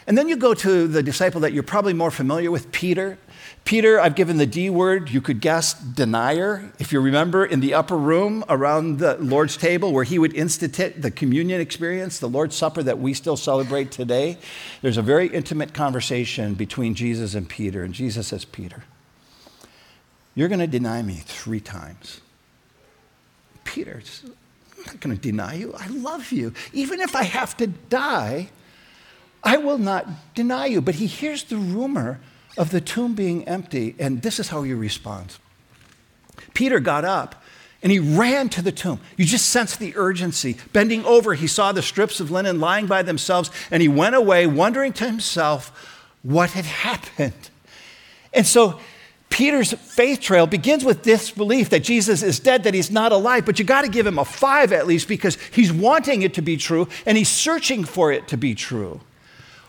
And 0.05 0.17
then 0.17 0.27
you 0.27 0.35
go 0.35 0.53
to 0.53 0.87
the 0.87 1.01
disciple 1.01 1.41
that 1.41 1.53
you're 1.53 1.63
probably 1.63 1.93
more 1.93 2.11
familiar 2.11 2.51
with, 2.51 2.71
Peter. 2.71 3.17
Peter, 3.65 3.97
I've 3.97 4.15
given 4.15 4.37
the 4.37 4.45
D 4.45 4.69
word, 4.69 5.09
you 5.09 5.21
could 5.21 5.39
guess 5.39 5.73
denier. 5.73 6.71
If 6.79 6.91
you 6.91 6.99
remember 6.99 7.45
in 7.45 7.61
the 7.61 7.73
upper 7.73 7.97
room 7.97 8.43
around 8.49 8.99
the 8.99 9.15
Lord's 9.17 9.55
table 9.55 9.93
where 9.93 10.03
he 10.03 10.19
would 10.19 10.33
institute 10.33 11.01
the 11.01 11.09
communion 11.09 11.61
experience, 11.61 12.19
the 12.19 12.27
Lord's 12.27 12.57
Supper 12.57 12.83
that 12.83 12.99
we 12.99 13.13
still 13.13 13.37
celebrate 13.37 13.89
today, 13.89 14.37
there's 14.81 14.97
a 14.97 15.01
very 15.01 15.27
intimate 15.27 15.73
conversation 15.73 16.55
between 16.55 16.93
Jesus 16.93 17.35
and 17.35 17.47
Peter. 17.47 17.83
And 17.83 17.93
Jesus 17.93 18.27
says, 18.27 18.43
Peter, 18.43 18.83
you're 20.35 20.49
going 20.49 20.59
to 20.59 20.67
deny 20.67 21.01
me 21.01 21.21
three 21.25 21.61
times. 21.61 22.19
Peter, 23.63 24.01
I'm 24.25 24.83
not 24.85 24.99
going 24.99 25.15
to 25.15 25.21
deny 25.21 25.53
you. 25.53 25.73
I 25.73 25.87
love 25.87 26.33
you. 26.33 26.53
Even 26.73 26.99
if 26.99 27.15
I 27.15 27.23
have 27.23 27.55
to 27.57 27.67
die, 27.67 28.49
I 29.41 29.55
will 29.55 29.77
not 29.77 30.35
deny 30.35 30.65
you. 30.65 30.81
But 30.81 30.95
he 30.95 31.05
hears 31.05 31.45
the 31.45 31.55
rumor 31.55 32.19
of 32.57 32.71
the 32.71 32.81
tomb 32.81 33.15
being 33.15 33.47
empty, 33.47 33.95
and 33.99 34.21
this 34.21 34.39
is 34.39 34.49
how 34.49 34.63
he 34.63 34.73
responds. 34.73 35.39
Peter 36.53 36.79
got 36.79 37.03
up 37.05 37.43
and 37.81 37.91
he 37.91 37.99
ran 37.99 38.47
to 38.49 38.61
the 38.61 38.71
tomb. 38.71 38.99
You 39.17 39.25
just 39.25 39.49
sense 39.49 39.75
the 39.75 39.93
urgency. 39.97 40.57
Bending 40.71 41.03
over, 41.05 41.33
he 41.33 41.47
saw 41.47 41.71
the 41.71 41.81
strips 41.81 42.19
of 42.19 42.31
linen 42.31 42.59
lying 42.59 42.87
by 42.87 43.01
themselves, 43.01 43.51
and 43.69 43.81
he 43.81 43.89
went 43.89 44.15
away 44.15 44.47
wondering 44.47 44.93
to 44.93 45.05
himself 45.05 46.07
what 46.21 46.51
had 46.51 46.65
happened. 46.65 47.49
And 48.33 48.47
so 48.47 48.79
Peter's 49.29 49.73
faith 49.73 50.21
trail 50.21 50.47
begins 50.47 50.85
with 50.85 51.01
disbelief 51.01 51.71
that 51.71 51.83
Jesus 51.83 52.23
is 52.23 52.39
dead, 52.39 52.63
that 52.63 52.73
he's 52.73 52.91
not 52.91 53.11
alive, 53.11 53.45
but 53.45 53.59
you 53.59 53.65
got 53.65 53.81
to 53.81 53.89
give 53.89 54.07
him 54.07 54.19
a 54.19 54.25
five 54.25 54.71
at 54.71 54.87
least 54.87 55.07
because 55.07 55.37
he's 55.51 55.73
wanting 55.73 56.21
it 56.21 56.35
to 56.35 56.41
be 56.41 56.55
true 56.55 56.87
and 57.05 57.17
he's 57.17 57.29
searching 57.29 57.83
for 57.83 58.11
it 58.11 58.27
to 58.29 58.37
be 58.37 58.55
true. 58.55 59.01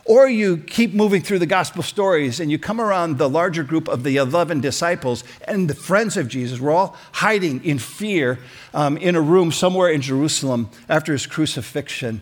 Or 0.07 0.29
you 0.29 0.59
keep 0.59 0.93
moving 0.93 1.23
through 1.23 1.39
the 1.39 1.47
gospel 1.47 1.83
stories 1.83 2.39
and 2.39 2.51
you 2.51 2.59
come 2.59 2.79
around 2.81 3.17
the 3.17 3.29
larger 3.29 3.63
group 3.63 3.89
of 3.89 4.03
the 4.03 4.17
11 4.19 4.61
disciples 4.61 5.25
and 5.49 5.69
the 5.69 5.75
friends 5.75 6.19
of 6.19 6.29
Jesus 6.29 6.61
were 6.61 6.73
all 6.73 6.97
hiding 7.13 7.65
in 7.65 7.79
fear 7.79 8.39
um, 8.75 8.99
in 8.99 9.17
a 9.17 9.21
room 9.21 9.51
somewhere 9.51 9.89
in 9.89 10.03
Jerusalem 10.03 10.69
after 10.91 11.13
his 11.13 11.27
crucifixion. 11.27 12.21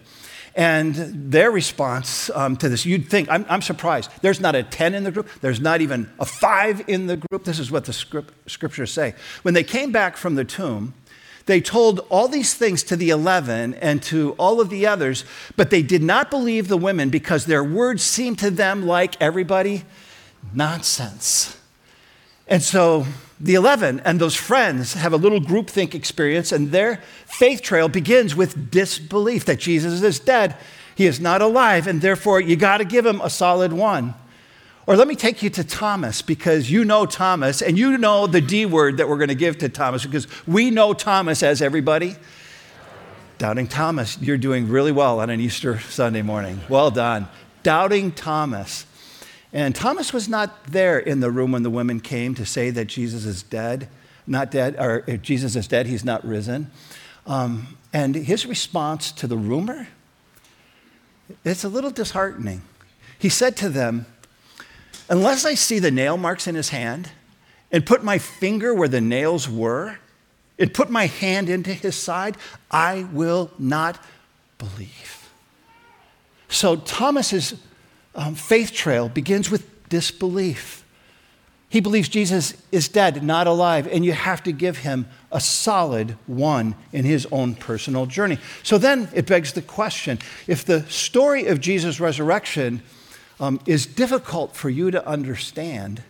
And 0.55 0.95
their 1.33 1.51
response 1.51 2.31
um, 2.31 2.57
to 2.59 2.69
this, 2.69 2.85
you'd 2.85 3.09
think, 3.09 3.29
I'm, 3.31 3.47
I'm, 3.49 3.63
surprised. 3.63 4.11
There's 4.21 4.39
not 4.39 4.55
a 4.55 4.63
10 4.63 4.95
in 4.95 5.05
the 5.05 5.11
group, 5.11 5.29
there's 5.41 5.61
not 5.61 5.81
even 5.81 6.11
a 6.21 6.27
5 6.27 6.85
in 6.89 7.07
the 7.07 7.17
group. 7.17 7.45
This 7.45 7.59
is 7.59 7.71
what 7.71 7.87
the 7.87 7.93
script, 7.93 8.35
scriptures 8.51 8.93
say. 8.93 9.15
When 9.43 9.55
they 9.55 9.65
came 9.65 9.93
back 9.93 10.17
from 10.17 10.35
the 10.35 10.45
tomb, 10.45 10.93
they 11.47 11.61
told 11.61 12.01
all 12.09 12.29
these 12.29 12.55
things 12.55 12.83
to 12.85 12.97
the 12.97 13.11
11 13.11 13.75
and 13.75 14.03
to 14.05 14.33
all 14.39 14.61
of 14.61 14.71
the 14.71 14.87
others, 14.87 15.25
but 15.57 15.71
they 15.71 15.83
did 15.83 16.03
not 16.03 16.31
believe 16.31 16.69
the 16.69 16.77
women 16.77 17.11
because 17.11 17.47
their 17.47 17.65
words 17.65 18.03
seemed 18.03 18.39
to 18.41 18.51
them 18.51 18.87
like 18.87 19.21
everybody 19.21 19.85
nonsense. 20.55 21.59
And 22.47 22.63
so 22.63 23.07
the 23.41 23.55
11 23.55 24.01
and 24.05 24.21
those 24.21 24.37
friends 24.37 24.95
have 24.95 25.13
a 25.13 25.17
little 25.17 25.41
groupthink 25.41 25.95
experience, 25.95 26.53
and 26.53 26.71
their 26.71 27.03
faith 27.27 27.63
trail 27.63 27.89
begins 27.89 28.37
with 28.37 28.71
disbelief 28.71 29.45
that 29.47 29.59
Jesus 29.59 30.03
is 30.03 30.21
dead. 30.21 30.57
He 30.95 31.07
is 31.07 31.19
not 31.19 31.43
alive, 31.43 31.87
and 31.87 32.01
therefore 32.01 32.41
you 32.41 32.57
got 32.57 32.79
to 32.79 32.85
give 32.85 33.05
him 33.05 33.21
a 33.21 33.31
solid 33.31 33.73
one. 33.73 34.15
Or 34.87 34.97
let 34.97 35.07
me 35.07 35.15
take 35.15 35.43
you 35.43 35.51
to 35.51 35.63
Thomas 35.63 36.23
because 36.23 36.71
you 36.71 36.85
know 36.85 37.07
Thomas 37.07 37.63
and 37.63 37.79
you 37.79 37.97
know 37.99 38.27
the 38.27 38.41
D 38.41 38.67
word 38.67 38.97
that 38.97 39.09
we're 39.09 39.17
going 39.17 39.29
to 39.29 39.35
give 39.35 39.59
to 39.59 39.69
Thomas 39.69 40.05
because 40.05 40.27
we 40.47 40.71
know 40.71 40.93
Thomas 40.93 41.43
as 41.43 41.63
everybody. 41.63 42.17
Doubting 43.39 43.69
Thomas, 43.69 44.19
you're 44.21 44.39
doing 44.39 44.69
really 44.69 44.93
well 44.93 45.21
on 45.21 45.31
an 45.31 45.41
Easter 45.41 45.79
Sunday 45.79 46.23
morning. 46.23 46.61
Well 46.69 46.91
done. 46.91 47.29
Doubting 47.63 48.11
Thomas. 48.13 48.87
And 49.53 49.75
Thomas 49.75 50.13
was 50.13 50.29
not 50.29 50.65
there 50.67 50.99
in 50.99 51.21
the 51.21 51.31
room 51.31 51.53
when 51.53 51.63
the 51.63 51.71
women 51.71 52.01
came 52.01 52.35
to 52.35 52.47
say 52.47 52.71
that 52.71 52.87
Jesus 52.87 53.25
is 53.25 53.43
dead, 53.43 53.89
not 54.27 54.51
dead, 54.51 54.77
or 54.79 55.05
if 55.07 55.23
Jesus 55.23 55.55
is 55.55 55.69
dead, 55.69 55.87
he's 55.87 56.05
not 56.05 56.25
risen. 56.25 56.71
Um, 57.27 57.79
and 57.93 58.15
his 58.15 58.47
response 58.47 59.13
to 59.13 59.27
the 59.27 59.37
rumor, 59.37 59.89
it's 61.45 61.63
a 61.63 61.69
little 61.69 61.91
disheartening. 61.91 62.63
He 63.19 63.29
said 63.29 63.57
to 63.59 63.69
them, 63.69 64.07
unless 65.09 65.45
I 65.45 65.55
see 65.55 65.79
the 65.79 65.91
nail 65.91 66.17
marks 66.17 66.47
in 66.47 66.55
his 66.55 66.71
hand 66.71 67.11
and 67.71 67.85
put 67.85 68.05
my 68.05 68.19
finger 68.19 68.75
where 68.75 68.89
the 68.89 69.01
nails 69.01 69.49
were 69.49 69.99
and 70.59 70.73
put 70.73 70.91
my 70.91 71.07
hand 71.07 71.49
into 71.49 71.73
his 71.73 71.97
side, 71.97 72.37
I 72.71 73.07
will 73.13 73.51
not 73.59 73.99
believe. 74.59 75.31
So 76.49 76.77
Thomas's 76.77 77.55
um, 78.15 78.35
faith 78.35 78.73
trail 78.73 79.09
begins 79.09 79.51
with 79.51 79.89
disbelief. 79.89 80.85
He 81.71 81.81
believes 81.81 82.11
Jesus 82.11 82.55
is 82.71 82.89
dead, 82.89 83.23
not 83.23 83.47
alive, 83.47 83.89
and 83.91 84.05
you 84.05 84.13
have 84.13 84.43
to 84.43 84.53
give 84.53 84.79
him 84.79 85.07
a 85.33 85.41
solid 85.41 86.17
one 86.27 86.75
in 86.93 87.07
his 87.07 87.27
own 87.33 87.55
personal 87.55 88.05
journey. 88.05 88.37
So 88.63 88.77
then 88.77 89.09
it 89.15 89.27
begs 89.27 89.55
the 89.55 89.63
question 89.63 90.19
if 90.47 90.67
the 90.67 90.83
story 90.91 91.47
of 91.47 91.63
Jesus' 91.63 91.99
resurrection 91.99 92.83
um, 93.43 93.61
is 93.67 93.87
difficult 93.87 94.55
for 94.55 94.71
you 94.71 94.93
to 94.93 95.07
understand. 95.07 96.03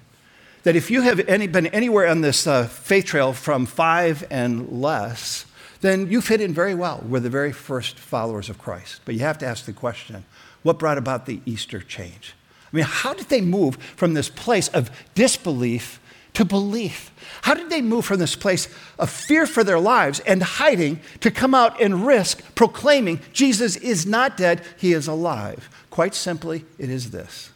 That 0.65 0.77
if 0.77 0.91
you 0.91 1.01
have 1.01 1.19
any, 1.21 1.49
been 1.49 1.67
anywhere 1.69 2.07
on 2.07 2.21
this 2.21 2.47
uh, 2.47 2.67
faith 2.69 3.07
trail 3.07 3.33
from 3.33 3.67
five 3.67 4.25
and 4.31 4.81
less, 4.81 5.47
then 5.81 6.09
you 6.09 6.21
fit 6.21 6.41
in 6.41 6.55
very 6.55 6.75
well. 6.75 7.03
We're 7.05 7.21
the 7.21 7.31
very 7.31 7.51
first 7.51 7.99
followers 7.99 8.49
of 8.49 8.59
Christ. 8.59 9.01
But 9.05 9.15
you 9.15 9.23
have 9.23 9.39
to 9.39 9.47
ask 9.47 9.65
the 9.65 9.73
question 9.73 10.25
what 10.63 10.79
brought 10.79 10.99
about 10.99 11.27
the 11.27 11.41
Easter 11.45 11.81
change? 11.81 12.35
I 12.73 12.77
mean, 12.77 12.85
how 12.85 13.15
did 13.15 13.29
they 13.29 13.41
move 13.41 13.77
from 13.97 14.15
this 14.15 14.29
place 14.29 14.69
of 14.69 14.91
disbelief 15.15 16.01
to 16.35 16.45
belief? 16.45 17.11
How 17.43 17.55
did 17.55 17.71
they 17.71 17.83
move 17.83 18.05
from 18.05 18.19
this 18.19 18.37
place 18.37 18.69
of 18.99 19.11
fear 19.11 19.47
for 19.47 19.65
their 19.65 19.79
lives 19.79 20.21
and 20.21 20.43
hiding 20.43 21.01
to 21.21 21.31
come 21.31 21.55
out 21.55 21.81
and 21.81 22.07
risk 22.07 22.43
proclaiming 22.55 23.21
Jesus 23.33 23.77
is 23.77 24.07
not 24.07 24.37
dead, 24.37 24.63
he 24.77 24.93
is 24.93 25.09
alive? 25.09 25.69
Quite 25.91 26.15
simply, 26.15 26.65
it 26.79 26.89
is 26.89 27.11
this. 27.11 27.51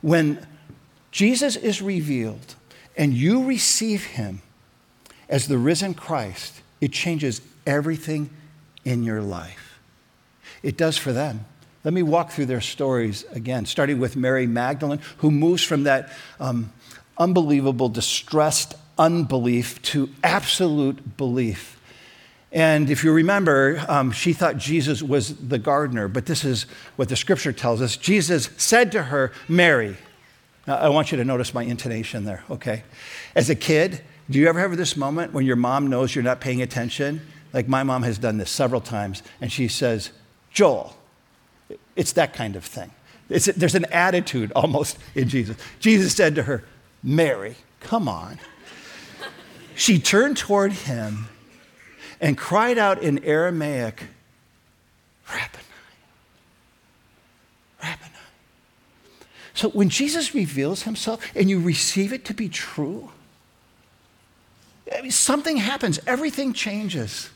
When 0.00 0.46
Jesus 1.10 1.56
is 1.56 1.80
revealed 1.80 2.56
and 2.96 3.14
you 3.14 3.44
receive 3.44 4.04
him 4.04 4.42
as 5.28 5.48
the 5.48 5.58
risen 5.58 5.94
Christ, 5.94 6.60
it 6.80 6.92
changes 6.92 7.40
everything 7.66 8.30
in 8.84 9.02
your 9.02 9.22
life. 9.22 9.80
It 10.62 10.76
does 10.76 10.96
for 10.96 11.12
them. 11.12 11.46
Let 11.84 11.94
me 11.94 12.02
walk 12.02 12.30
through 12.30 12.46
their 12.46 12.62
stories 12.62 13.24
again, 13.32 13.66
starting 13.66 13.98
with 13.98 14.16
Mary 14.16 14.46
Magdalene, 14.46 15.00
who 15.18 15.30
moves 15.30 15.62
from 15.62 15.84
that 15.84 16.10
um, 16.40 16.72
unbelievable, 17.18 17.88
distressed 17.88 18.74
unbelief 18.98 19.80
to 19.82 20.08
absolute 20.22 21.16
belief. 21.16 21.80
And 22.52 22.88
if 22.88 23.02
you 23.02 23.12
remember, 23.12 23.84
um, 23.88 24.12
she 24.12 24.32
thought 24.32 24.56
Jesus 24.56 25.02
was 25.02 25.36
the 25.36 25.58
gardener, 25.58 26.06
but 26.06 26.26
this 26.26 26.44
is 26.44 26.66
what 26.94 27.08
the 27.08 27.16
scripture 27.16 27.52
tells 27.52 27.82
us. 27.82 27.96
Jesus 27.96 28.48
said 28.56 28.92
to 28.92 29.04
her, 29.04 29.32
Mary. 29.48 29.96
Now, 30.66 30.76
I 30.76 30.88
want 30.88 31.10
you 31.10 31.18
to 31.18 31.24
notice 31.24 31.52
my 31.52 31.64
intonation 31.64 32.24
there, 32.24 32.44
okay? 32.48 32.84
As 33.34 33.50
a 33.50 33.56
kid, 33.56 34.02
do 34.30 34.38
you 34.38 34.48
ever 34.48 34.60
have 34.60 34.76
this 34.76 34.96
moment 34.96 35.32
when 35.32 35.44
your 35.44 35.56
mom 35.56 35.88
knows 35.88 36.14
you're 36.14 36.24
not 36.24 36.40
paying 36.40 36.62
attention? 36.62 37.20
Like 37.52 37.68
my 37.68 37.82
mom 37.82 38.04
has 38.04 38.18
done 38.18 38.38
this 38.38 38.50
several 38.50 38.80
times, 38.80 39.22
and 39.40 39.52
she 39.52 39.68
says, 39.68 40.10
Joel. 40.50 40.96
It's 41.96 42.12
that 42.12 42.34
kind 42.34 42.56
of 42.56 42.64
thing. 42.64 42.90
It's, 43.28 43.46
there's 43.46 43.74
an 43.74 43.86
attitude 43.86 44.52
almost 44.54 44.98
in 45.14 45.28
Jesus. 45.28 45.56
Jesus 45.80 46.14
said 46.14 46.34
to 46.36 46.44
her, 46.44 46.64
Mary, 47.04 47.56
come 47.80 48.08
on. 48.08 48.38
she 49.76 49.98
turned 49.98 50.38
toward 50.38 50.72
him 50.72 51.28
and 52.18 52.38
cried 52.38 52.78
out 52.78 53.02
in 53.02 53.22
Aramaic, 53.22 54.04
Rabboni. 55.28 55.64
Rabboni. 57.82 58.10
So 59.52 59.68
when 59.68 59.90
Jesus 59.90 60.34
reveals 60.34 60.84
himself 60.84 61.24
and 61.36 61.50
you 61.50 61.60
receive 61.60 62.14
it 62.14 62.24
to 62.24 62.34
be 62.34 62.48
true, 62.48 63.10
I 64.96 65.02
mean, 65.02 65.10
something 65.10 65.58
happens, 65.58 66.00
everything 66.06 66.54
changes. 66.54 67.28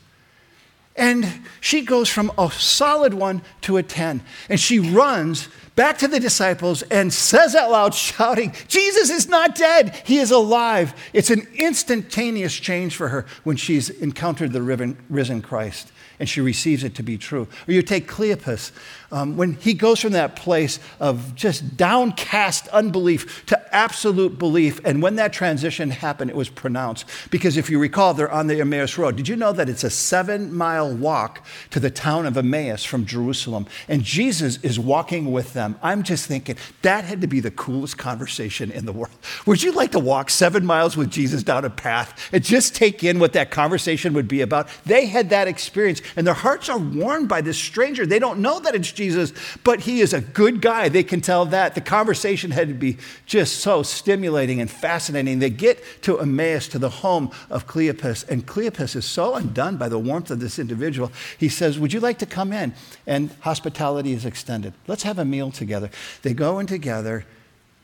And 0.99 1.25
she 1.61 1.81
goes 1.81 2.09
from 2.09 2.31
a 2.37 2.51
solid 2.51 3.13
one 3.13 3.41
to 3.61 3.77
a 3.77 3.83
10. 3.83 4.21
And 4.49 4.59
she 4.59 4.79
runs 4.79 5.47
back 5.75 5.97
to 5.99 6.09
the 6.09 6.19
disciples 6.19 6.81
and 6.83 7.13
says 7.13 7.55
out 7.55 7.71
loud, 7.71 7.93
shouting, 7.93 8.53
Jesus 8.67 9.09
is 9.09 9.29
not 9.29 9.55
dead, 9.55 9.95
he 10.05 10.17
is 10.17 10.29
alive. 10.29 10.93
It's 11.13 11.29
an 11.29 11.47
instantaneous 11.55 12.53
change 12.53 12.97
for 12.97 13.07
her 13.07 13.25
when 13.45 13.55
she's 13.55 13.89
encountered 13.89 14.51
the 14.51 14.61
risen 14.61 15.41
Christ 15.41 15.91
and 16.19 16.27
she 16.27 16.41
receives 16.41 16.83
it 16.83 16.95
to 16.95 17.03
be 17.03 17.17
true. 17.17 17.47
Or 17.65 17.73
you 17.73 17.81
take 17.81 18.05
Cleopas, 18.05 18.73
um, 19.11 19.37
when 19.37 19.53
he 19.53 19.73
goes 19.73 19.99
from 19.99 20.13
that 20.13 20.35
place 20.35 20.79
of 20.99 21.35
just 21.35 21.77
downcast 21.77 22.67
unbelief 22.69 23.45
to 23.47 23.75
absolute 23.75 24.37
belief, 24.37 24.79
and 24.85 25.01
when 25.01 25.15
that 25.15 25.33
transition 25.33 25.89
happened, 25.89 26.29
it 26.29 26.35
was 26.35 26.49
pronounced. 26.49 27.05
Because 27.31 27.57
if 27.57 27.69
you 27.69 27.79
recall, 27.79 28.13
they're 28.13 28.31
on 28.31 28.47
the 28.47 28.59
Emmaus 28.59 28.97
Road. 28.97 29.15
Did 29.15 29.27
you 29.27 29.35
know 29.35 29.51
that 29.53 29.69
it's 29.69 29.83
a 29.83 29.89
seven 29.89 30.53
mile 30.53 30.93
walk 30.93 31.45
to 31.71 31.79
the 31.79 31.89
town 31.89 32.25
of 32.25 32.37
Emmaus 32.37 32.83
from 32.83 33.05
Jerusalem? 33.05 33.65
And 33.87 34.03
Jesus 34.03 34.57
is 34.63 34.79
walking 34.79 35.31
with 35.31 35.53
them. 35.53 35.77
I'm 35.81 36.03
just 36.03 36.27
thinking 36.27 36.57
that 36.81 37.03
had 37.03 37.21
to 37.21 37.27
be 37.27 37.39
the 37.39 37.51
coolest 37.51 37.97
conversation 37.97 38.71
in 38.71 38.85
the 38.85 38.93
world. 38.93 39.15
Would 39.45 39.63
you 39.63 39.71
like 39.71 39.91
to 39.91 39.99
walk 39.99 40.29
seven 40.29 40.65
miles 40.65 40.95
with 40.95 41.09
Jesus 41.09 41.43
down 41.43 41.65
a 41.65 41.69
path 41.69 42.29
and 42.31 42.43
just 42.43 42.75
take 42.75 43.03
in 43.03 43.19
what 43.19 43.33
that 43.33 43.51
conversation 43.51 44.13
would 44.13 44.27
be 44.27 44.41
about? 44.41 44.67
They 44.85 45.07
had 45.07 45.29
that 45.29 45.47
experience 45.47 46.01
and 46.15 46.25
their 46.25 46.33
hearts 46.33 46.69
are 46.69 46.77
warmed 46.77 47.29
by 47.29 47.41
this 47.41 47.57
stranger. 47.57 48.05
They 48.05 48.19
don't 48.19 48.39
know 48.39 48.59
that 48.59 48.75
it's 48.75 48.91
Jesus, 48.99 49.31
but 49.63 49.79
he 49.79 50.01
is 50.01 50.13
a 50.13 50.19
good 50.19 50.61
guy. 50.61 50.89
They 50.89 51.03
can 51.03 51.21
tell 51.21 51.45
that. 51.45 51.73
The 51.73 51.79
conversation 51.79 52.51
had 52.51 52.67
to 52.67 52.73
be 52.73 52.97
just 53.25 53.59
so 53.59 53.81
stimulating 53.81 54.59
and 54.59 54.69
fascinating. 54.69 55.39
They 55.39 55.49
get 55.49 55.81
to 56.01 56.19
Emmaus, 56.19 56.67
to 56.67 56.79
the 56.79 56.89
home 56.89 57.31
of 57.49 57.65
Cleopas, 57.65 58.27
and 58.27 58.45
Cleopas 58.45 58.97
is 58.97 59.05
so 59.05 59.35
undone 59.35 59.77
by 59.77 59.87
the 59.87 59.97
warmth 59.97 60.31
of 60.31 60.41
this 60.41 60.59
individual. 60.59 61.13
He 61.37 61.47
says, 61.47 61.79
Would 61.79 61.93
you 61.93 62.01
like 62.01 62.19
to 62.19 62.25
come 62.25 62.51
in? 62.51 62.73
And 63.07 63.31
hospitality 63.39 64.11
is 64.11 64.25
extended. 64.25 64.73
Let's 64.85 65.03
have 65.03 65.17
a 65.17 65.23
meal 65.23 65.49
together. 65.49 65.89
They 66.21 66.33
go 66.33 66.59
in 66.59 66.67
together. 66.67 67.25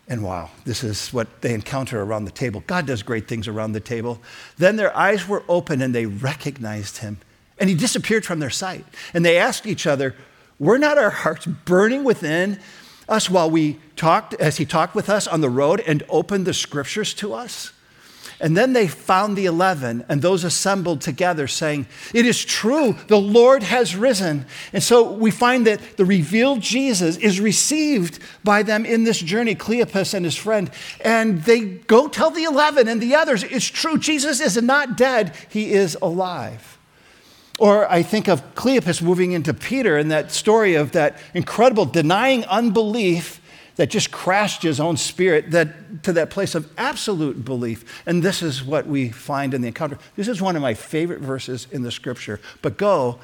And 0.09 0.21
wow, 0.21 0.51
this 0.65 0.83
is 0.83 1.13
what 1.13 1.41
they 1.41 1.53
encounter 1.53 2.01
around 2.01 2.25
the 2.25 2.31
table. 2.31 2.61
God 2.67 2.85
does 2.85 3.03
great 3.03 3.29
things 3.29 3.47
around 3.47 3.71
the 3.71 3.79
table. 3.79 4.19
Then 4.57 4.75
their 4.75 4.95
eyes 4.95 5.29
were 5.29 5.43
open 5.47 5.81
and 5.81 5.95
they 5.95 6.05
recognized 6.05 6.97
him. 6.97 7.19
And 7.57 7.69
he 7.69 7.75
disappeared 7.75 8.25
from 8.25 8.39
their 8.39 8.49
sight. 8.49 8.85
And 9.13 9.23
they 9.23 9.37
asked 9.37 9.65
each 9.65 9.87
other, 9.87 10.13
Were 10.59 10.77
not 10.77 10.97
our 10.97 11.09
hearts 11.09 11.45
burning 11.45 12.03
within 12.03 12.59
us 13.09 13.29
while 13.29 13.49
we 13.49 13.79
talked, 13.95 14.33
as 14.35 14.57
he 14.57 14.65
talked 14.65 14.95
with 14.95 15.09
us 15.09 15.27
on 15.27 15.41
the 15.41 15.49
road 15.49 15.81
and 15.85 16.03
opened 16.09 16.45
the 16.45 16.53
scriptures 16.53 17.13
to 17.15 17.33
us? 17.33 17.71
And 18.39 18.57
then 18.57 18.73
they 18.73 18.87
found 18.87 19.37
the 19.37 19.45
eleven 19.45 20.03
and 20.09 20.21
those 20.21 20.43
assembled 20.43 21.01
together, 21.01 21.47
saying, 21.47 21.87
It 22.13 22.25
is 22.25 22.43
true, 22.43 22.97
the 23.07 23.19
Lord 23.19 23.63
has 23.63 23.95
risen. 23.95 24.45
And 24.73 24.83
so 24.83 25.11
we 25.13 25.31
find 25.31 25.65
that 25.67 25.97
the 25.97 26.05
revealed 26.05 26.59
Jesus 26.59 27.15
is 27.17 27.39
received 27.39 28.19
by 28.43 28.61
them 28.63 28.85
in 28.85 29.05
this 29.05 29.19
journey, 29.19 29.55
Cleopas 29.55 30.13
and 30.13 30.25
his 30.25 30.35
friend. 30.35 30.69
And 30.99 31.43
they 31.43 31.61
go 31.61 32.09
tell 32.09 32.29
the 32.29 32.43
eleven 32.43 32.89
and 32.89 33.01
the 33.01 33.15
others, 33.15 33.43
It's 33.43 33.67
true, 33.67 33.97
Jesus 33.97 34.41
is 34.41 34.61
not 34.61 34.97
dead, 34.97 35.33
he 35.49 35.71
is 35.71 35.97
alive. 36.01 36.74
Or 37.59 37.89
I 37.89 38.03
think 38.03 38.27
of 38.27 38.55
Cleopas 38.55 39.01
moving 39.01 39.31
into 39.31 39.53
Peter 39.53 39.97
and 39.97 40.11
that 40.11 40.31
story 40.31 40.75
of 40.75 40.91
that 40.91 41.17
incredible 41.33 41.85
denying 41.85 42.43
unbelief 42.45 43.41
that 43.77 43.89
just 43.89 44.11
crashed 44.11 44.63
his 44.63 44.79
own 44.79 44.97
spirit 44.97 45.51
that, 45.51 46.03
to 46.03 46.13
that 46.13 46.29
place 46.29 46.55
of 46.55 46.69
absolute 46.77 47.43
belief. 47.43 48.03
And 48.05 48.23
this 48.23 48.41
is 48.41 48.63
what 48.63 48.87
we 48.87 49.09
find 49.09 49.53
in 49.53 49.61
the 49.61 49.67
encounter. 49.67 49.97
This 50.15 50.27
is 50.27 50.41
one 50.41 50.55
of 50.55 50.61
my 50.61 50.73
favorite 50.73 51.19
verses 51.21 51.67
in 51.71 51.81
the 51.81 51.91
scripture. 51.91 52.39
But 52.61 52.77
go, 52.77 53.19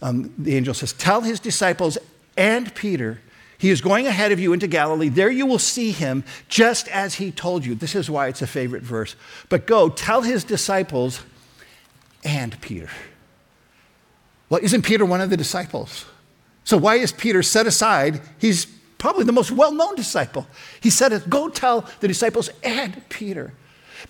um, 0.00 0.32
the 0.38 0.56
angel 0.56 0.74
says, 0.74 0.92
tell 0.92 1.20
his 1.20 1.40
disciples 1.40 1.98
and 2.36 2.74
Peter, 2.74 3.20
he 3.58 3.70
is 3.70 3.80
going 3.80 4.08
ahead 4.08 4.32
of 4.32 4.40
you 4.40 4.52
into 4.52 4.66
Galilee. 4.66 5.08
There 5.08 5.30
you 5.30 5.46
will 5.46 5.60
see 5.60 5.92
him 5.92 6.24
just 6.48 6.88
as 6.88 7.14
he 7.14 7.30
told 7.30 7.64
you. 7.64 7.76
This 7.76 7.94
is 7.94 8.10
why 8.10 8.26
it's 8.26 8.42
a 8.42 8.46
favorite 8.46 8.82
verse. 8.82 9.14
But 9.48 9.68
go, 9.68 9.88
tell 9.88 10.22
his 10.22 10.42
disciples 10.42 11.20
and 12.24 12.60
Peter. 12.60 12.88
Well, 14.52 14.60
isn't 14.62 14.82
Peter 14.82 15.06
one 15.06 15.22
of 15.22 15.30
the 15.30 15.36
disciples? 15.38 16.04
So 16.64 16.76
why 16.76 16.96
is 16.96 17.10
Peter 17.10 17.42
set 17.42 17.66
aside? 17.66 18.20
He's 18.36 18.66
probably 18.98 19.24
the 19.24 19.32
most 19.32 19.50
well 19.50 19.72
known 19.72 19.94
disciple. 19.94 20.46
He 20.82 20.90
said, 20.90 21.24
Go 21.30 21.48
tell 21.48 21.88
the 22.00 22.06
disciples 22.06 22.50
and 22.62 23.02
Peter. 23.08 23.54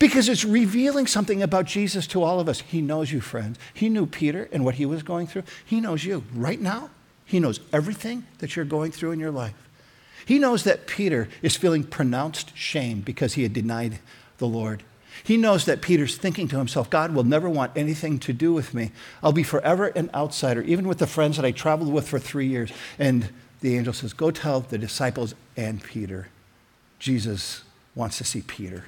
Because 0.00 0.28
it's 0.28 0.44
revealing 0.44 1.06
something 1.06 1.44
about 1.44 1.66
Jesus 1.66 2.08
to 2.08 2.24
all 2.24 2.40
of 2.40 2.48
us. 2.48 2.60
He 2.60 2.80
knows 2.80 3.12
you, 3.12 3.20
friends. 3.20 3.56
He 3.72 3.88
knew 3.88 4.04
Peter 4.04 4.48
and 4.50 4.64
what 4.64 4.74
he 4.74 4.84
was 4.84 5.04
going 5.04 5.28
through. 5.28 5.44
He 5.64 5.80
knows 5.80 6.04
you 6.04 6.24
right 6.34 6.60
now. 6.60 6.90
He 7.24 7.38
knows 7.38 7.60
everything 7.72 8.26
that 8.38 8.56
you're 8.56 8.64
going 8.64 8.90
through 8.90 9.12
in 9.12 9.20
your 9.20 9.30
life. 9.30 9.54
He 10.26 10.40
knows 10.40 10.64
that 10.64 10.88
Peter 10.88 11.28
is 11.40 11.54
feeling 11.54 11.84
pronounced 11.84 12.56
shame 12.56 13.02
because 13.02 13.34
he 13.34 13.44
had 13.44 13.52
denied 13.52 14.00
the 14.38 14.48
Lord. 14.48 14.82
He 15.24 15.36
knows 15.36 15.64
that 15.66 15.82
Peter's 15.82 16.16
thinking 16.16 16.48
to 16.48 16.58
himself, 16.58 16.90
God 16.90 17.14
will 17.14 17.24
never 17.24 17.48
want 17.48 17.72
anything 17.76 18.18
to 18.20 18.32
do 18.32 18.52
with 18.52 18.74
me. 18.74 18.90
I'll 19.22 19.32
be 19.32 19.44
forever 19.44 19.86
an 19.88 20.10
outsider, 20.14 20.62
even 20.62 20.88
with 20.88 20.98
the 20.98 21.06
friends 21.06 21.36
that 21.36 21.44
I 21.44 21.52
traveled 21.52 21.92
with 21.92 22.08
for 22.08 22.18
three 22.18 22.48
years. 22.48 22.72
And 22.98 23.28
the 23.60 23.76
angel 23.76 23.92
says, 23.92 24.12
Go 24.12 24.30
tell 24.30 24.60
the 24.60 24.78
disciples 24.78 25.34
and 25.56 25.82
Peter. 25.82 26.28
Jesus 26.98 27.62
wants 27.94 28.18
to 28.18 28.24
see 28.24 28.42
Peter. 28.42 28.84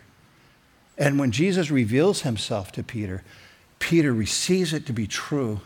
And 0.96 1.18
when 1.18 1.30
Jesus 1.30 1.70
reveals 1.70 2.22
himself 2.22 2.72
to 2.72 2.82
Peter, 2.82 3.22
Peter 3.78 4.12
receives 4.12 4.72
it 4.72 4.86
to 4.86 4.92
be 4.92 5.06
true 5.06 5.60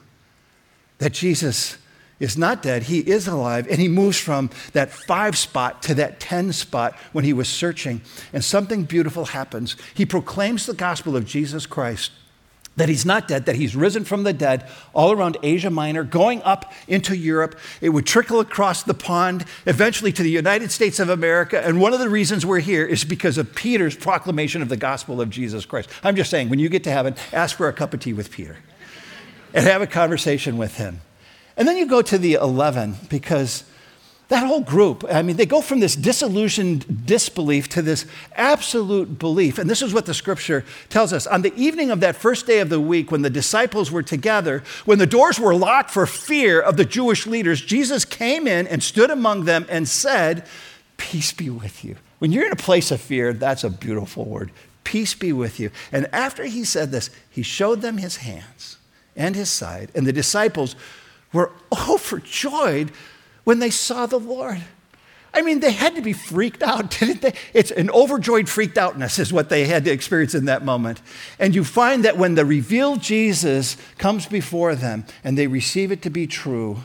that 0.98 1.12
Jesus 1.12 1.78
is 2.20 2.36
not 2.36 2.62
dead, 2.62 2.84
he 2.84 2.98
is 3.00 3.28
alive, 3.28 3.66
and 3.70 3.80
he 3.80 3.88
moves 3.88 4.18
from 4.18 4.50
that 4.72 4.90
five 4.90 5.36
spot 5.36 5.82
to 5.82 5.94
that 5.94 6.18
10 6.20 6.52
spot 6.52 6.94
when 7.12 7.24
he 7.24 7.32
was 7.32 7.48
searching. 7.48 8.00
And 8.32 8.44
something 8.44 8.84
beautiful 8.84 9.26
happens. 9.26 9.76
He 9.94 10.04
proclaims 10.04 10.66
the 10.66 10.74
gospel 10.74 11.16
of 11.16 11.26
Jesus 11.26 11.66
Christ. 11.66 12.10
That 12.76 12.88
he's 12.88 13.04
not 13.04 13.26
dead, 13.26 13.46
that 13.46 13.56
he's 13.56 13.74
risen 13.74 14.04
from 14.04 14.22
the 14.22 14.32
dead 14.32 14.68
all 14.94 15.10
around 15.10 15.36
Asia 15.42 15.68
Minor, 15.68 16.04
going 16.04 16.40
up 16.42 16.72
into 16.86 17.16
Europe. 17.16 17.58
It 17.80 17.88
would 17.88 18.06
trickle 18.06 18.38
across 18.38 18.84
the 18.84 18.94
pond, 18.94 19.44
eventually 19.66 20.12
to 20.12 20.22
the 20.22 20.30
United 20.30 20.70
States 20.70 21.00
of 21.00 21.08
America. 21.08 21.60
And 21.60 21.80
one 21.80 21.92
of 21.92 21.98
the 21.98 22.08
reasons 22.08 22.46
we're 22.46 22.60
here 22.60 22.86
is 22.86 23.02
because 23.02 23.36
of 23.36 23.52
Peter's 23.56 23.96
proclamation 23.96 24.62
of 24.62 24.68
the 24.68 24.76
gospel 24.76 25.20
of 25.20 25.28
Jesus 25.28 25.66
Christ. 25.66 25.90
I'm 26.04 26.14
just 26.14 26.30
saying, 26.30 26.50
when 26.50 26.60
you 26.60 26.68
get 26.68 26.84
to 26.84 26.92
heaven, 26.92 27.16
ask 27.32 27.56
for 27.56 27.66
a 27.66 27.72
cup 27.72 27.94
of 27.94 28.00
tea 28.00 28.12
with 28.12 28.30
Peter 28.30 28.56
and 29.52 29.66
have 29.66 29.82
a 29.82 29.86
conversation 29.86 30.56
with 30.56 30.76
him. 30.76 31.00
And 31.58 31.66
then 31.66 31.76
you 31.76 31.86
go 31.86 32.00
to 32.00 32.16
the 32.16 32.34
11 32.34 32.96
because 33.10 33.64
that 34.28 34.46
whole 34.46 34.60
group, 34.60 35.04
I 35.10 35.22
mean, 35.22 35.36
they 35.36 35.46
go 35.46 35.60
from 35.60 35.80
this 35.80 35.96
disillusioned 35.96 37.06
disbelief 37.06 37.68
to 37.70 37.82
this 37.82 38.06
absolute 38.36 39.18
belief. 39.18 39.58
And 39.58 39.68
this 39.68 39.82
is 39.82 39.92
what 39.92 40.06
the 40.06 40.14
scripture 40.14 40.64
tells 40.88 41.12
us. 41.12 41.26
On 41.26 41.42
the 41.42 41.54
evening 41.56 41.90
of 41.90 42.00
that 42.00 42.14
first 42.14 42.46
day 42.46 42.60
of 42.60 42.68
the 42.68 42.80
week, 42.80 43.10
when 43.10 43.22
the 43.22 43.30
disciples 43.30 43.90
were 43.90 44.02
together, 44.02 44.62
when 44.84 44.98
the 44.98 45.06
doors 45.06 45.40
were 45.40 45.54
locked 45.54 45.90
for 45.90 46.06
fear 46.06 46.60
of 46.60 46.76
the 46.76 46.84
Jewish 46.84 47.26
leaders, 47.26 47.60
Jesus 47.60 48.04
came 48.04 48.46
in 48.46 48.66
and 48.66 48.82
stood 48.82 49.10
among 49.10 49.44
them 49.44 49.66
and 49.68 49.88
said, 49.88 50.46
Peace 50.98 51.32
be 51.32 51.48
with 51.48 51.84
you. 51.84 51.96
When 52.18 52.30
you're 52.30 52.46
in 52.46 52.52
a 52.52 52.56
place 52.56 52.90
of 52.90 53.00
fear, 53.00 53.32
that's 53.32 53.64
a 53.64 53.70
beautiful 53.70 54.24
word. 54.26 54.52
Peace 54.84 55.14
be 55.14 55.32
with 55.32 55.58
you. 55.58 55.70
And 55.90 56.06
after 56.12 56.44
he 56.44 56.64
said 56.64 56.90
this, 56.90 57.08
he 57.30 57.42
showed 57.42 57.80
them 57.80 57.96
his 57.96 58.16
hands 58.18 58.76
and 59.16 59.34
his 59.34 59.50
side. 59.50 59.90
And 59.94 60.06
the 60.06 60.12
disciples 60.12 60.76
were 61.32 61.52
overjoyed 61.72 62.90
when 63.44 63.58
they 63.58 63.70
saw 63.70 64.06
the 64.06 64.18
Lord. 64.18 64.62
I 65.34 65.42
mean, 65.42 65.60
they 65.60 65.72
had 65.72 65.94
to 65.94 66.02
be 66.02 66.12
freaked 66.12 66.62
out, 66.62 66.90
didn't 66.98 67.22
they? 67.22 67.34
It's 67.52 67.70
an 67.70 67.90
overjoyed 67.90 68.48
freaked 68.48 68.78
outness, 68.78 69.18
is 69.18 69.32
what 69.32 69.48
they 69.48 69.66
had 69.66 69.84
to 69.84 69.90
experience 69.90 70.34
in 70.34 70.46
that 70.46 70.64
moment. 70.64 71.02
And 71.38 71.54
you 71.54 71.64
find 71.64 72.04
that 72.04 72.16
when 72.16 72.34
the 72.34 72.44
revealed 72.44 73.02
Jesus 73.02 73.76
comes 73.98 74.26
before 74.26 74.74
them 74.74 75.04
and 75.22 75.36
they 75.36 75.46
receive 75.46 75.92
it 75.92 76.02
to 76.02 76.10
be 76.10 76.26
true, 76.26 76.78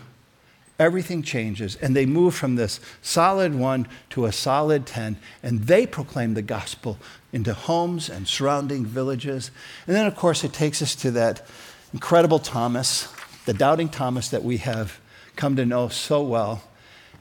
everything 0.79 1.23
changes. 1.23 1.75
And 1.77 1.95
they 1.95 2.05
move 2.05 2.35
from 2.35 2.55
this 2.55 2.79
solid 3.01 3.55
one 3.55 3.87
to 4.11 4.25
a 4.25 4.31
solid 4.31 4.85
10, 4.85 5.17
and 5.41 5.63
they 5.63 5.85
proclaim 5.87 6.33
the 6.33 6.41
gospel 6.41 6.97
into 7.31 7.53
homes 7.53 8.09
and 8.09 8.27
surrounding 8.27 8.85
villages. 8.85 9.51
And 9.87 9.95
then, 9.95 10.05
of 10.05 10.15
course, 10.15 10.43
it 10.43 10.53
takes 10.53 10.81
us 10.81 10.95
to 10.95 11.11
that 11.11 11.45
incredible 11.93 12.39
Thomas, 12.39 13.07
the 13.45 13.53
doubting 13.53 13.89
Thomas 13.89 14.29
that 14.29 14.43
we 14.43 14.57
have 14.57 14.99
come 15.35 15.55
to 15.55 15.65
know 15.65 15.87
so 15.89 16.21
well. 16.21 16.63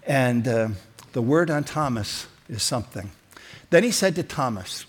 And 0.05 0.47
uh, 0.47 0.69
the 1.13 1.23
word 1.23 1.51
on 1.51 1.65
Thomas 1.65 2.27
is 2.49 2.63
something. 2.63 3.11
Then 3.71 3.85
he 3.85 3.91
said 3.91 4.15
to 4.17 4.23
Thomas, 4.23 4.87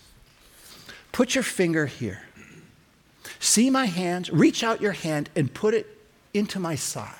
Put 1.11 1.35
your 1.35 1.43
finger 1.43 1.85
here. 1.85 2.23
See 3.39 3.69
my 3.69 3.85
hands, 3.85 4.31
reach 4.31 4.63
out 4.63 4.81
your 4.81 4.93
hand 4.93 5.29
and 5.35 5.53
put 5.53 5.73
it 5.73 5.87
into 6.33 6.59
my 6.59 6.75
side. 6.75 7.13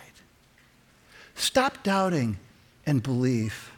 Stop 1.36 1.84
doubting 1.84 2.38
and 2.86 3.04
believe. 3.04 3.72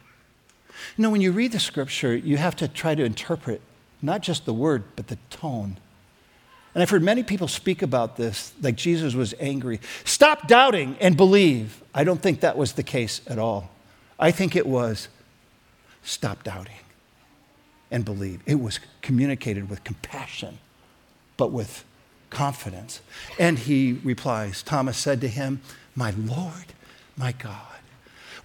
You 0.96 1.02
know, 1.02 1.10
when 1.10 1.20
you 1.20 1.32
read 1.32 1.52
the 1.52 1.60
scripture, 1.60 2.16
you 2.16 2.36
have 2.36 2.56
to 2.56 2.68
try 2.68 2.94
to 2.94 3.04
interpret 3.04 3.60
not 4.02 4.20
just 4.20 4.44
the 4.44 4.54
word, 4.54 4.84
but 4.94 5.08
the 5.08 5.18
tone. 5.30 5.78
And 6.76 6.82
I've 6.82 6.90
heard 6.90 7.02
many 7.02 7.22
people 7.22 7.48
speak 7.48 7.80
about 7.80 8.18
this, 8.18 8.52
like 8.60 8.76
Jesus 8.76 9.14
was 9.14 9.32
angry. 9.40 9.80
Stop 10.04 10.46
doubting 10.46 10.94
and 11.00 11.16
believe. 11.16 11.82
I 11.94 12.04
don't 12.04 12.20
think 12.20 12.40
that 12.40 12.58
was 12.58 12.74
the 12.74 12.82
case 12.82 13.22
at 13.26 13.38
all. 13.38 13.70
I 14.18 14.30
think 14.30 14.54
it 14.54 14.66
was 14.66 15.08
stop 16.02 16.44
doubting 16.44 16.84
and 17.90 18.04
believe. 18.04 18.42
It 18.44 18.60
was 18.60 18.78
communicated 19.00 19.70
with 19.70 19.84
compassion, 19.84 20.58
but 21.38 21.50
with 21.50 21.82
confidence. 22.28 23.00
And 23.38 23.58
he 23.58 23.94
replies 24.04 24.62
Thomas 24.62 24.98
said 24.98 25.22
to 25.22 25.28
him, 25.28 25.62
My 25.94 26.10
Lord, 26.10 26.74
my 27.16 27.32
God. 27.32 27.75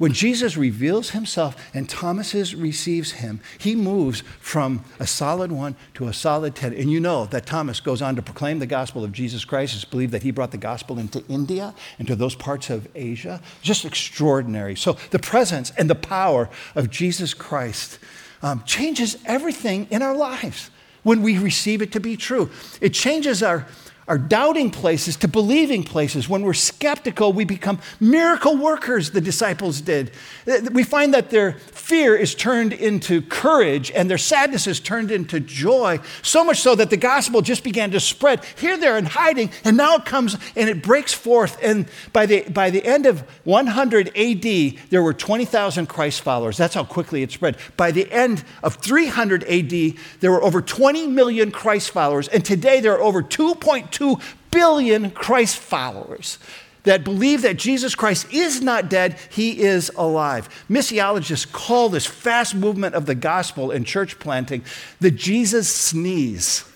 When 0.02 0.14
Jesus 0.14 0.58
reveals 0.58 1.12
himself 1.12 1.56
and 1.76 1.88
Thomas 1.88 2.34
receives 2.56 3.12
him, 3.12 3.40
he 3.60 3.76
moves 3.76 4.22
from 4.40 4.84
a 5.00 5.06
solid 5.06 5.52
one 5.52 5.76
to 5.94 6.08
a 6.08 6.14
solid 6.14 6.56
10. 6.56 6.74
And 6.74 6.90
you 6.90 7.00
know 7.00 7.28
that 7.28 7.46
Thomas 7.46 7.80
goes 7.80 8.02
on 8.02 8.16
to 8.16 8.24
proclaim 8.24 8.58
the 8.58 8.66
gospel 8.66 9.04
of 9.04 9.12
Jesus 9.12 9.46
Christ. 9.46 9.76
It's 9.76 9.86
believed 9.86 10.12
that 10.14 10.24
he 10.24 10.32
brought 10.32 10.50
the 10.50 10.58
gospel 10.58 10.98
into 10.98 11.24
India, 11.28 11.76
and 12.00 12.08
to 12.08 12.16
those 12.16 12.34
parts 12.34 12.72
of 12.72 12.88
Asia. 12.96 13.42
Just 13.62 13.86
extraordinary. 13.86 14.76
So 14.76 14.98
the 15.12 15.20
presence 15.20 15.72
and 15.78 15.88
the 15.88 15.94
power 15.94 16.50
of 16.74 16.90
Jesus 16.90 17.36
Christ 17.36 18.00
um, 18.42 18.64
changes 18.66 19.20
everything 19.28 19.86
in 19.92 20.02
our 20.02 20.16
lives 20.16 20.72
when 21.04 21.22
we 21.22 21.38
receive 21.38 21.80
it 21.80 21.92
to 21.92 22.00
be 22.00 22.18
true. 22.18 22.50
It 22.82 22.96
changes 22.96 23.44
our 23.44 23.68
our 24.12 24.18
doubting 24.18 24.70
places 24.70 25.16
to 25.16 25.26
believing 25.26 25.86
places. 25.86 26.28
When 26.28 26.42
we're 26.42 26.54
skeptical, 26.54 27.32
we 27.32 27.46
become 27.46 27.80
miracle 28.02 28.58
workers, 28.58 29.12
the 29.12 29.22
disciples 29.22 29.80
did. 29.80 30.12
Uh, 30.46 30.70
we 30.74 30.84
find 30.84 31.14
that 31.14 31.30
their 31.30 31.54
fear 31.54 32.14
is 32.14 32.36
turned 32.36 32.74
into 32.74 33.22
courage 33.22 33.90
and 33.92 34.10
their 34.10 34.18
sadness 34.18 34.68
is 34.68 34.82
turned 34.82 35.12
into 35.12 35.40
joy, 35.40 35.98
so 36.24 36.44
much 36.44 36.60
so 36.60 36.76
that 36.76 36.90
the 36.90 36.98
gospel 36.98 37.42
just 37.42 37.64
began 37.64 37.90
to 37.92 38.02
spread 38.02 38.44
here, 38.58 38.78
there, 38.78 38.98
and 38.98 39.08
hiding, 39.08 39.50
and 39.64 39.78
now 39.78 39.96
it 39.96 40.04
comes 40.04 40.36
and 40.58 40.70
it 40.70 40.84
breaks 40.84 41.14
forth. 41.14 41.58
And 41.64 41.88
by 42.12 42.26
the, 42.26 42.42
by 42.50 42.70
the 42.70 42.84
end 42.84 43.06
of 43.06 43.22
100 43.46 44.10
AD, 44.18 44.44
there 44.90 45.02
were 45.02 45.14
20,000 45.14 45.86
Christ 45.86 46.20
followers. 46.20 46.58
That's 46.58 46.74
how 46.74 46.84
quickly 46.84 47.24
it 47.24 47.32
spread. 47.32 47.56
By 47.78 47.92
the 47.92 48.12
end 48.12 48.44
of 48.62 48.76
300 48.76 49.46
AD, 49.46 49.94
there 50.20 50.32
were 50.32 50.44
over 50.44 50.62
20 50.62 51.08
million 51.08 51.50
Christ 51.52 51.92
followers, 51.92 52.28
and 52.28 52.44
today 52.44 52.82
there 52.82 52.96
are 52.96 53.02
over 53.02 53.24
2.2 53.24 54.01
2 54.02 54.18
billion 54.50 55.12
Christ 55.12 55.58
followers 55.58 56.40
that 56.86 57.04
believe 57.04 57.44
that 57.44 57.58
Jesus 57.58 57.94
Christ 57.94 58.34
is 58.34 58.60
not 58.60 58.90
dead, 58.90 59.20
he 59.30 59.62
is 59.62 59.92
alive. 59.96 60.50
Missiologists 60.68 61.52
call 61.52 61.90
this 61.90 62.08
fast 62.08 62.56
movement 62.56 62.96
of 62.96 63.06
the 63.06 63.14
gospel 63.14 63.70
and 63.70 63.86
church 63.86 64.18
planting 64.18 64.64
the 65.00 65.12
Jesus 65.12 65.72
sneeze. 65.72 66.68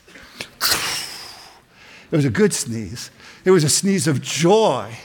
It 2.11 2.15
was 2.15 2.25
a 2.25 2.29
good 2.29 2.53
sneeze, 2.53 3.09
it 3.43 3.49
was 3.49 3.63
a 3.63 3.69
sneeze 3.69 4.05
of 4.05 4.21
joy 4.21 4.95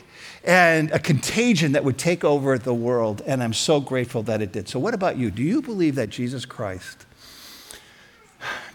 and 0.44 0.90
a 0.90 0.98
contagion 0.98 1.72
that 1.72 1.84
would 1.84 1.96
take 1.96 2.22
over 2.22 2.58
the 2.58 2.74
world. 2.74 3.22
And 3.26 3.42
I'm 3.42 3.54
so 3.54 3.80
grateful 3.80 4.22
that 4.24 4.42
it 4.42 4.52
did. 4.52 4.68
So, 4.68 4.78
what 4.78 4.92
about 4.92 5.16
you? 5.16 5.30
Do 5.30 5.42
you 5.42 5.62
believe 5.62 5.94
that 5.94 6.10
Jesus 6.10 6.44
Christ? 6.44 7.06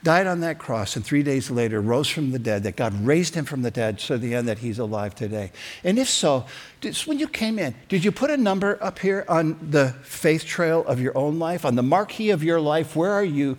Died 0.04 0.28
on 0.28 0.40
that 0.42 0.60
cross, 0.60 0.96
and 0.96 1.06
three 1.06 1.24
days 1.24 1.50
later 1.50 1.82
rose 1.82 2.08
from 2.08 2.32
the 2.32 2.40
dead, 2.40 2.64
that 2.64 2.76
God 2.76 3.06
raised 3.06 3.36
him 3.36 3.46
from 3.46 3.62
the 3.62 3.72
dead 3.72 4.00
so 4.00 4.18
the 4.18 4.36
end 4.36 4.48
that 4.48 4.60
he's 4.60 4.80
alive 4.80 5.16
today? 5.16 5.52
And 5.84 5.98
if 5.98 6.08
so, 6.08 6.46
when 7.06 7.20
you 7.20 7.28
came 7.28 7.58
in, 7.60 7.76
did 7.90 8.04
you 8.04 8.12
put 8.12 8.30
a 8.30 8.38
number 8.38 8.78
up 8.82 9.00
here 9.00 9.26
on 9.28 9.58
the 9.72 9.90
faith 10.04 10.46
trail 10.46 10.86
of 10.86 11.02
your 11.02 11.18
own 11.18 11.40
life, 11.40 11.66
on 11.66 11.76
the 11.76 11.84
marquee 11.84 12.30
of 12.30 12.44
your 12.44 12.62
life? 12.62 12.96
Where 12.96 13.12
are 13.12 13.24
you? 13.24 13.58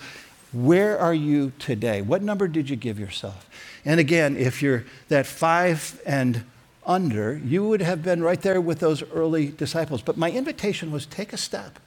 Where 0.52 0.98
are 0.98 1.14
you 1.14 1.52
today? 1.58 2.02
What 2.02 2.22
number 2.22 2.48
did 2.48 2.70
you 2.70 2.76
give 2.76 2.98
yourself? 2.98 3.48
And 3.84 4.00
again, 4.00 4.36
if 4.36 4.62
you're 4.62 4.84
that 5.08 5.26
five 5.26 6.00
and 6.06 6.44
under, 6.86 7.36
you 7.44 7.68
would 7.68 7.82
have 7.82 8.02
been 8.02 8.22
right 8.22 8.40
there 8.40 8.60
with 8.60 8.78
those 8.78 9.02
early 9.10 9.48
disciples. 9.48 10.02
But 10.02 10.16
my 10.16 10.30
invitation 10.30 10.92
was 10.92 11.04
take 11.04 11.32
a 11.32 11.36
step 11.36 11.80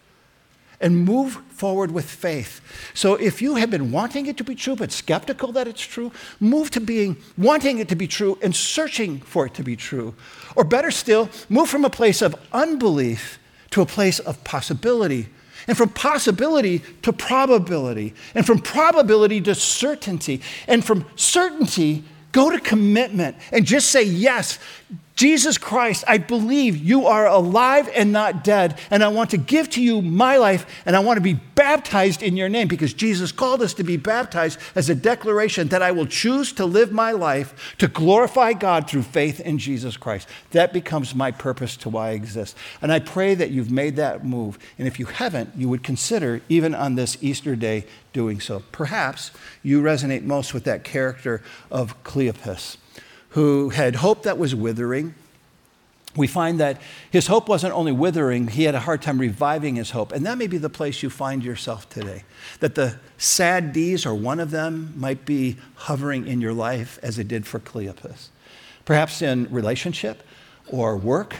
and 0.81 1.05
move 1.05 1.33
forward 1.49 1.91
with 1.91 2.09
faith. 2.09 2.61
So 2.93 3.15
if 3.15 3.41
you 3.41 3.55
have 3.55 3.69
been 3.69 3.91
wanting 3.91 4.27
it 4.27 4.37
to 4.37 4.43
be 4.43 4.55
true 4.55 4.75
but 4.75 4.91
skeptical 4.91 5.51
that 5.51 5.67
it's 5.67 5.81
true, 5.81 6.11
move 6.39 6.71
to 6.71 6.79
being 6.79 7.17
wanting 7.37 7.79
it 7.79 7.89
to 7.89 7.95
be 7.95 8.07
true 8.07 8.37
and 8.41 8.55
searching 8.55 9.19
for 9.19 9.45
it 9.45 9.53
to 9.55 9.63
be 9.63 9.75
true. 9.75 10.15
Or 10.55 10.63
better 10.63 10.91
still, 10.91 11.29
move 11.49 11.69
from 11.69 11.85
a 11.85 11.89
place 11.89 12.21
of 12.21 12.35
unbelief 12.53 13.39
to 13.71 13.81
a 13.81 13.85
place 13.85 14.19
of 14.19 14.43
possibility. 14.43 15.27
And 15.67 15.77
from 15.77 15.89
possibility 15.89 16.81
to 17.03 17.13
probability. 17.13 18.15
And 18.33 18.45
from 18.45 18.59
probability 18.59 19.41
to 19.41 19.53
certainty. 19.53 20.41
And 20.67 20.83
from 20.83 21.05
certainty, 21.15 22.03
go 22.31 22.49
to 22.49 22.59
commitment 22.59 23.37
and 23.51 23.65
just 23.65 23.89
say, 23.91 24.03
Yes, 24.03 24.57
Jesus 25.19 25.57
Christ, 25.57 26.05
I 26.07 26.17
believe 26.17 26.77
you 26.77 27.05
are 27.05 27.27
alive 27.27 27.89
and 27.93 28.13
not 28.13 28.41
dead, 28.41 28.79
and 28.89 29.03
I 29.03 29.09
want 29.09 29.31
to 29.31 29.37
give 29.37 29.69
to 29.71 29.83
you 29.83 30.01
my 30.01 30.37
life, 30.37 30.65
and 30.85 30.95
I 30.95 30.99
want 30.99 31.17
to 31.17 31.21
be 31.21 31.33
baptized 31.33 32.23
in 32.23 32.37
your 32.37 32.47
name 32.47 32.69
because 32.69 32.93
Jesus 32.93 33.33
called 33.33 33.61
us 33.61 33.73
to 33.73 33.83
be 33.83 33.97
baptized 33.97 34.57
as 34.75 34.89
a 34.89 34.95
declaration 34.95 35.67
that 35.67 35.81
I 35.81 35.91
will 35.91 36.05
choose 36.05 36.53
to 36.53 36.65
live 36.65 36.93
my 36.93 37.11
life 37.11 37.75
to 37.79 37.89
glorify 37.89 38.53
God 38.53 38.89
through 38.89 39.01
faith 39.01 39.41
in 39.41 39.57
Jesus 39.57 39.97
Christ. 39.97 40.25
That 40.51 40.71
becomes 40.71 41.13
my 41.13 41.31
purpose 41.31 41.75
to 41.75 41.89
why 41.89 42.11
I 42.11 42.11
exist. 42.11 42.55
And 42.81 42.89
I 42.89 42.99
pray 42.99 43.35
that 43.35 43.51
you've 43.51 43.71
made 43.71 43.97
that 43.97 44.23
move. 44.25 44.57
And 44.77 44.87
if 44.87 44.99
you 45.01 45.07
haven't, 45.07 45.49
you 45.53 45.67
would 45.67 45.83
consider, 45.83 46.39
even 46.47 46.73
on 46.73 46.95
this 46.95 47.17
Easter 47.19 47.57
day, 47.57 47.85
doing 48.13 48.39
so. 48.39 48.63
Perhaps 48.71 49.31
you 49.63 49.81
resonate 49.81 50.23
most 50.23 50.53
with 50.53 50.63
that 50.63 50.85
character 50.85 51.41
of 51.69 52.01
Cleopas 52.05 52.77
who 53.29 53.69
had 53.69 53.95
hope 53.95 54.23
that 54.23 54.37
was 54.37 54.55
withering. 54.55 55.13
We 56.15 56.25
find 56.25 56.59
that 56.59 56.81
his 57.11 57.27
hope 57.27 57.47
wasn't 57.47 57.73
only 57.73 57.91
withering, 57.91 58.47
he 58.47 58.63
had 58.63 58.73
a 58.73 58.79
hard 58.79 59.01
time 59.01 59.19
reviving 59.19 59.75
his 59.75 59.91
hope. 59.91 60.11
And 60.11 60.25
that 60.25 60.37
may 60.37 60.47
be 60.47 60.57
the 60.57 60.69
place 60.69 61.03
you 61.03 61.09
find 61.09 61.43
yourself 61.43 61.87
today. 61.89 62.23
That 62.59 62.75
the 62.75 62.95
sad 63.17 63.73
D's, 63.73 64.05
or 64.05 64.15
one 64.15 64.39
of 64.39 64.49
them, 64.49 64.93
might 64.95 65.25
be 65.25 65.57
hovering 65.75 66.27
in 66.27 66.41
your 66.41 66.53
life 66.53 66.97
as 67.03 67.19
it 67.19 67.27
did 67.27 67.45
for 67.45 67.59
Cleopas. 67.59 68.29
Perhaps 68.85 69.21
in 69.21 69.47
relationship, 69.51 70.23
or 70.67 70.97
work, 70.97 71.35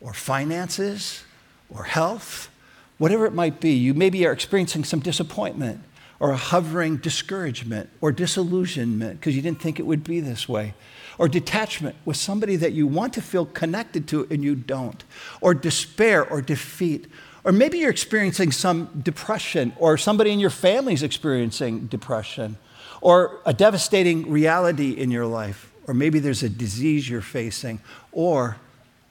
or 0.00 0.12
finances, 0.12 1.24
or 1.70 1.84
health, 1.84 2.50
whatever 2.98 3.24
it 3.24 3.32
might 3.32 3.60
be. 3.60 3.72
You 3.72 3.94
maybe 3.94 4.26
are 4.26 4.32
experiencing 4.32 4.84
some 4.84 5.00
disappointment, 5.00 5.80
or 6.20 6.32
a 6.32 6.36
hovering 6.36 6.98
discouragement, 6.98 7.88
or 8.02 8.12
disillusionment 8.12 9.20
because 9.20 9.34
you 9.34 9.40
didn't 9.40 9.62
think 9.62 9.80
it 9.80 9.86
would 9.86 10.04
be 10.04 10.20
this 10.20 10.46
way 10.46 10.74
or 11.18 11.28
detachment 11.28 11.96
with 12.04 12.16
somebody 12.16 12.56
that 12.56 12.72
you 12.72 12.86
want 12.86 13.12
to 13.14 13.22
feel 13.22 13.46
connected 13.46 14.08
to 14.08 14.26
and 14.30 14.42
you 14.42 14.54
don't, 14.54 15.04
or 15.40 15.54
despair 15.54 16.26
or 16.28 16.40
defeat. 16.40 17.06
Or 17.44 17.52
maybe 17.52 17.78
you're 17.78 17.90
experiencing 17.90 18.52
some 18.52 19.02
depression, 19.02 19.72
or 19.78 19.98
somebody 19.98 20.30
in 20.30 20.38
your 20.38 20.50
family 20.50 20.94
is 20.94 21.02
experiencing 21.02 21.86
depression, 21.86 22.56
or 23.00 23.40
a 23.44 23.52
devastating 23.52 24.30
reality 24.30 24.92
in 24.92 25.10
your 25.10 25.26
life, 25.26 25.72
or 25.86 25.94
maybe 25.94 26.20
there's 26.20 26.44
a 26.44 26.48
disease 26.48 27.08
you're 27.08 27.20
facing, 27.20 27.80
or 28.12 28.56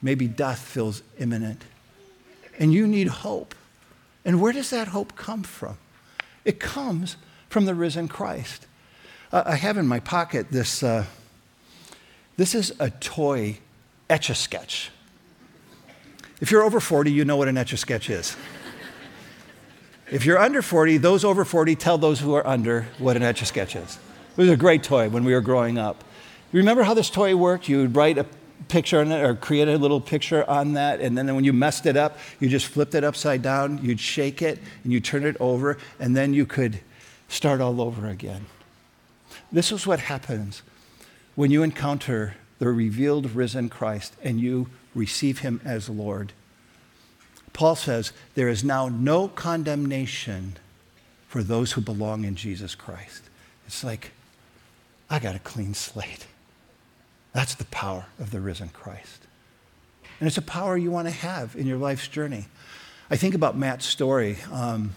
maybe 0.01 0.27
death 0.27 0.59
feels 0.59 1.03
imminent. 1.19 1.63
And 2.57 2.73
you 2.73 2.87
need 2.87 3.07
hope. 3.07 3.53
And 4.23 4.39
where 4.39 4.53
does 4.53 4.69
that 4.69 4.89
hope 4.89 5.15
come 5.15 5.43
from? 5.43 5.77
It 6.45 6.59
comes 6.59 7.17
from 7.49 7.65
the 7.65 7.75
risen 7.75 8.07
Christ. 8.07 8.65
Uh, 9.31 9.43
I 9.45 9.55
have 9.55 9.77
in 9.77 9.87
my 9.87 9.99
pocket 9.99 10.51
this. 10.51 10.83
Uh, 10.83 11.05
this 12.37 12.55
is 12.55 12.73
a 12.79 12.89
toy 12.89 13.59
etch 14.09 14.29
a 14.29 14.35
sketch. 14.35 14.91
If 16.39 16.51
you're 16.51 16.63
over 16.63 16.79
40, 16.79 17.11
you 17.11 17.23
know 17.23 17.37
what 17.37 17.47
an 17.47 17.57
etch 17.57 17.73
a 17.73 17.77
sketch 17.77 18.09
is. 18.09 18.35
If 20.11 20.25
you're 20.25 20.39
under 20.39 20.61
40, 20.61 20.97
those 20.97 21.23
over 21.23 21.45
40 21.45 21.75
tell 21.75 21.97
those 21.97 22.19
who 22.19 22.33
are 22.33 22.45
under 22.45 22.87
what 22.97 23.15
an 23.15 23.23
etch 23.23 23.41
a 23.41 23.45
sketch 23.45 23.75
is. 23.75 23.99
It 24.35 24.41
was 24.41 24.49
a 24.49 24.57
great 24.57 24.83
toy 24.83 25.07
when 25.07 25.23
we 25.23 25.33
were 25.33 25.41
growing 25.41 25.77
up. 25.77 26.03
Remember 26.51 26.83
how 26.83 26.93
this 26.93 27.09
toy 27.09 27.35
worked? 27.35 27.69
You 27.69 27.77
would 27.77 27.95
write 27.95 28.17
a 28.17 28.25
picture 28.67 28.99
on 28.99 29.11
it 29.11 29.21
or 29.21 29.35
create 29.35 29.67
a 29.67 29.77
little 29.77 30.01
picture 30.01 30.49
on 30.49 30.73
that, 30.73 30.99
and 30.99 31.17
then 31.17 31.33
when 31.33 31.43
you 31.43 31.53
messed 31.53 31.85
it 31.85 31.95
up, 31.95 32.17
you 32.39 32.49
just 32.49 32.65
flipped 32.65 32.95
it 32.95 33.03
upside 33.03 33.41
down, 33.41 33.79
you'd 33.83 33.99
shake 33.99 34.41
it, 34.41 34.59
and 34.83 34.91
you 34.91 34.99
turn 34.99 35.25
it 35.25 35.37
over, 35.39 35.77
and 35.99 36.15
then 36.15 36.33
you 36.33 36.45
could 36.45 36.79
start 37.27 37.61
all 37.61 37.81
over 37.81 38.07
again. 38.07 38.45
This 39.51 39.71
is 39.71 39.87
what 39.87 39.99
happens 39.99 40.61
when 41.35 41.51
you 41.51 41.63
encounter 41.63 42.35
the 42.59 42.67
revealed 42.67 43.31
risen 43.31 43.69
Christ 43.69 44.15
and 44.23 44.39
you 44.39 44.67
receive 44.93 45.39
him 45.39 45.61
as 45.63 45.89
Lord. 45.89 46.33
Paul 47.53 47.75
says, 47.75 48.11
There 48.35 48.49
is 48.49 48.63
now 48.63 48.87
no 48.87 49.27
condemnation 49.27 50.57
for 51.27 51.43
those 51.43 51.73
who 51.73 51.81
belong 51.81 52.23
in 52.25 52.35
Jesus 52.35 52.75
Christ. 52.75 53.23
It's 53.65 53.83
like, 53.83 54.11
I 55.09 55.19
got 55.19 55.35
a 55.35 55.39
clean 55.39 55.73
slate. 55.73 56.27
That's 57.33 57.55
the 57.55 57.65
power 57.65 58.05
of 58.19 58.31
the 58.31 58.39
risen 58.39 58.69
Christ. 58.69 59.27
And 60.19 60.27
it's 60.27 60.37
a 60.37 60.41
power 60.41 60.77
you 60.77 60.91
want 60.91 61.07
to 61.07 61.13
have 61.13 61.55
in 61.55 61.65
your 61.65 61.77
life's 61.77 62.07
journey. 62.07 62.45
I 63.09 63.15
think 63.15 63.33
about 63.33 63.57
Matt's 63.57 63.85
story. 63.85 64.37
Um, 64.51 64.93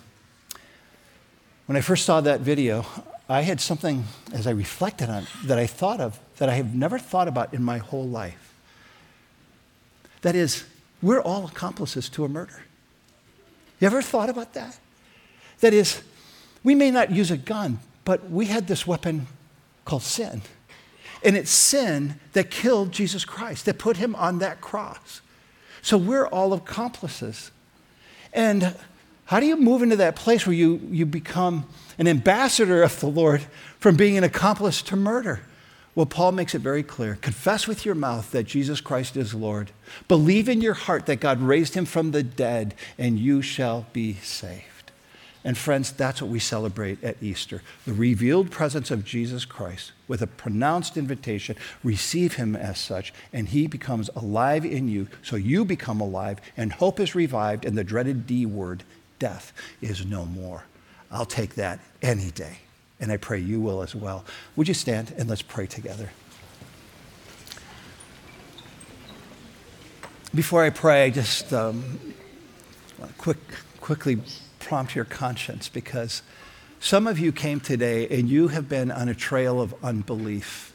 when 1.66 1.76
I 1.76 1.80
first 1.80 2.04
saw 2.04 2.20
that 2.20 2.40
video, 2.40 2.84
I 3.28 3.40
had 3.40 3.60
something, 3.60 4.04
as 4.32 4.46
I 4.46 4.50
reflected 4.50 5.08
on 5.08 5.26
that 5.44 5.58
I 5.58 5.66
thought 5.66 6.00
of 6.00 6.20
that 6.36 6.48
I 6.48 6.54
have 6.54 6.74
never 6.74 6.98
thought 6.98 7.28
about 7.28 7.54
in 7.54 7.62
my 7.62 7.78
whole 7.78 8.06
life. 8.06 8.54
That 10.22 10.34
is, 10.34 10.64
we're 11.00 11.20
all 11.20 11.46
accomplices 11.46 12.08
to 12.10 12.24
a 12.24 12.28
murder. 12.28 12.62
You 13.80 13.86
ever 13.86 14.02
thought 14.02 14.28
about 14.28 14.54
that? 14.54 14.78
That 15.60 15.72
is, 15.72 16.02
we 16.62 16.74
may 16.74 16.90
not 16.90 17.10
use 17.10 17.30
a 17.30 17.36
gun, 17.36 17.78
but 18.04 18.30
we 18.30 18.46
had 18.46 18.66
this 18.66 18.86
weapon 18.86 19.26
called 19.84 20.02
sin. 20.02 20.42
And 21.22 21.36
it's 21.36 21.50
sin 21.50 22.20
that 22.34 22.50
killed 22.50 22.92
Jesus 22.92 23.24
Christ, 23.24 23.64
that 23.64 23.78
put 23.78 23.96
him 23.96 24.14
on 24.16 24.38
that 24.40 24.60
cross. 24.60 25.22
So 25.80 25.96
we're 25.96 26.26
all 26.26 26.52
accomplices. 26.52 27.50
And 28.32 28.74
how 29.26 29.40
do 29.40 29.46
you 29.46 29.56
move 29.56 29.82
into 29.82 29.96
that 29.96 30.16
place 30.16 30.46
where 30.46 30.54
you, 30.54 30.80
you 30.90 31.06
become 31.06 31.66
an 31.98 32.08
ambassador 32.08 32.82
of 32.82 33.00
the 33.00 33.06
Lord 33.06 33.42
from 33.78 33.96
being 33.96 34.16
an 34.16 34.24
accomplice 34.24 34.82
to 34.82 34.96
murder? 34.96 35.40
Well, 35.94 36.06
Paul 36.06 36.32
makes 36.32 36.54
it 36.54 36.60
very 36.60 36.82
clear. 36.82 37.16
Confess 37.20 37.68
with 37.68 37.86
your 37.86 37.94
mouth 37.94 38.32
that 38.32 38.44
Jesus 38.44 38.80
Christ 38.80 39.16
is 39.16 39.32
Lord. 39.32 39.70
Believe 40.08 40.48
in 40.48 40.60
your 40.60 40.74
heart 40.74 41.06
that 41.06 41.20
God 41.20 41.40
raised 41.40 41.74
him 41.74 41.84
from 41.84 42.10
the 42.10 42.22
dead, 42.22 42.74
and 42.98 43.18
you 43.18 43.42
shall 43.42 43.86
be 43.92 44.14
saved. 44.14 44.74
And 45.44 45.58
friends, 45.58 45.92
that's 45.92 46.22
what 46.22 46.30
we 46.30 46.38
celebrate 46.38 47.04
at 47.04 47.22
Easter 47.22 47.62
the 47.84 47.92
revealed 47.92 48.50
presence 48.50 48.90
of 48.90 49.04
Jesus 49.04 49.44
Christ 49.44 49.92
with 50.08 50.22
a 50.22 50.26
pronounced 50.26 50.96
invitation. 50.96 51.54
Receive 51.84 52.34
him 52.34 52.56
as 52.56 52.78
such, 52.78 53.12
and 53.32 53.48
he 53.48 53.66
becomes 53.66 54.10
alive 54.16 54.64
in 54.64 54.88
you, 54.88 55.06
so 55.22 55.36
you 55.36 55.64
become 55.64 56.00
alive, 56.00 56.40
and 56.56 56.72
hope 56.72 56.98
is 56.98 57.14
revived, 57.14 57.64
and 57.64 57.76
the 57.76 57.84
dreaded 57.84 58.26
D 58.26 58.46
word, 58.46 58.82
death, 59.18 59.52
is 59.80 60.04
no 60.04 60.24
more. 60.24 60.64
I'll 61.14 61.24
take 61.24 61.54
that 61.54 61.78
any 62.02 62.32
day, 62.32 62.58
and 62.98 63.12
I 63.12 63.16
pray 63.16 63.38
you 63.38 63.60
will 63.60 63.82
as 63.82 63.94
well. 63.94 64.24
Would 64.56 64.66
you 64.66 64.74
stand 64.74 65.14
and 65.16 65.28
let's 65.30 65.42
pray 65.42 65.66
together? 65.66 66.10
Before 70.34 70.64
I 70.64 70.70
pray, 70.70 71.04
I 71.04 71.10
just 71.10 71.52
um, 71.52 72.14
quick, 73.18 73.38
quickly 73.80 74.18
prompt 74.58 74.96
your 74.96 75.04
conscience 75.04 75.68
because 75.68 76.22
some 76.80 77.06
of 77.06 77.20
you 77.20 77.30
came 77.30 77.60
today 77.60 78.08
and 78.08 78.28
you 78.28 78.48
have 78.48 78.68
been 78.68 78.90
on 78.90 79.08
a 79.08 79.14
trail 79.14 79.60
of 79.60 79.72
unbelief. 79.84 80.72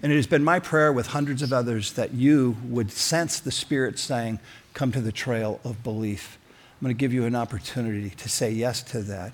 And 0.00 0.12
it 0.12 0.16
has 0.16 0.28
been 0.28 0.44
my 0.44 0.60
prayer 0.60 0.92
with 0.92 1.08
hundreds 1.08 1.42
of 1.42 1.52
others 1.52 1.94
that 1.94 2.14
you 2.14 2.56
would 2.64 2.92
sense 2.92 3.40
the 3.40 3.50
Spirit 3.50 3.98
saying, 3.98 4.38
Come 4.74 4.92
to 4.92 5.00
the 5.00 5.12
trail 5.12 5.60
of 5.64 5.82
belief. 5.82 6.38
I'm 6.80 6.86
going 6.86 6.96
to 6.96 6.98
give 6.98 7.12
you 7.12 7.24
an 7.24 7.34
opportunity 7.34 8.10
to 8.10 8.28
say 8.28 8.50
yes 8.50 8.82
to 8.84 9.02
that. 9.02 9.32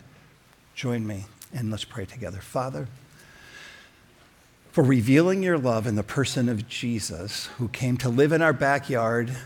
Join 0.78 1.04
me 1.04 1.24
and 1.52 1.72
let's 1.72 1.82
pray 1.82 2.04
together. 2.04 2.38
Father, 2.38 2.86
for 4.70 4.84
revealing 4.84 5.42
your 5.42 5.58
love 5.58 5.88
in 5.88 5.96
the 5.96 6.04
person 6.04 6.48
of 6.48 6.68
Jesus, 6.68 7.46
who 7.58 7.66
came 7.66 7.96
to 7.96 8.08
live 8.08 8.30
in 8.30 8.42
our 8.42 8.52
backyard 8.52 9.36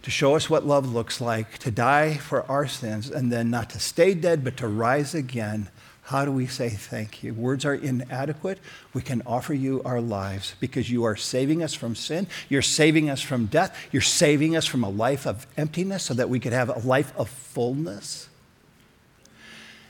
to 0.00 0.10
show 0.10 0.34
us 0.34 0.48
what 0.48 0.64
love 0.64 0.90
looks 0.90 1.20
like, 1.20 1.58
to 1.58 1.70
die 1.70 2.14
for 2.14 2.50
our 2.50 2.66
sins, 2.66 3.10
and 3.10 3.30
then 3.30 3.50
not 3.50 3.68
to 3.68 3.78
stay 3.78 4.14
dead, 4.14 4.42
but 4.42 4.56
to 4.56 4.66
rise 4.66 5.14
again. 5.14 5.68
How 6.04 6.24
do 6.24 6.32
we 6.32 6.46
say 6.46 6.70
thank 6.70 7.22
you? 7.22 7.34
Words 7.34 7.66
are 7.66 7.74
inadequate. 7.74 8.58
We 8.94 9.02
can 9.02 9.20
offer 9.26 9.52
you 9.52 9.82
our 9.84 10.00
lives 10.00 10.54
because 10.58 10.90
you 10.90 11.04
are 11.04 11.16
saving 11.16 11.62
us 11.62 11.74
from 11.74 11.94
sin. 11.94 12.26
You're 12.48 12.62
saving 12.62 13.10
us 13.10 13.20
from 13.20 13.44
death. 13.44 13.76
You're 13.92 14.00
saving 14.00 14.56
us 14.56 14.64
from 14.64 14.84
a 14.84 14.88
life 14.88 15.26
of 15.26 15.46
emptiness 15.58 16.04
so 16.04 16.14
that 16.14 16.30
we 16.30 16.40
could 16.40 16.54
have 16.54 16.70
a 16.70 16.78
life 16.78 17.12
of 17.18 17.28
fullness. 17.28 18.30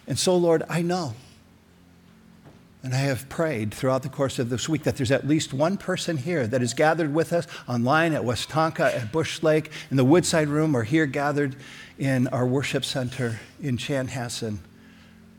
And 0.07 0.19
so, 0.19 0.37
Lord, 0.37 0.63
I 0.69 0.83
know 0.83 1.15
and 2.83 2.95
I 2.95 2.99
have 2.99 3.29
prayed 3.29 3.73
throughout 3.73 4.03
the 4.03 4.09
course 4.09 4.39
of 4.39 4.51
this 4.51 4.69
week 4.69 4.83
that 4.83 4.97
there's 4.97 5.13
at 5.13 5.27
least 5.27 5.55
one 5.55 5.77
person 5.77 6.17
here 6.17 6.47
that 6.49 6.63
is 6.63 6.75
gathered 6.75 7.15
with 7.15 7.33
us 7.33 7.47
online 7.69 8.13
at 8.13 8.23
Westonka, 8.23 8.81
at 8.81 9.13
Bush 9.13 9.43
Lake, 9.43 9.71
in 9.91 9.97
the 9.97 10.05
Woodside 10.05 10.49
Room, 10.49 10.75
or 10.75 10.83
here 10.83 11.07
gathered 11.07 11.55
in 11.99 12.27
our 12.29 12.45
worship 12.45 12.85
center 12.85 13.39
in 13.63 13.77
Chanhassen. 13.77 14.59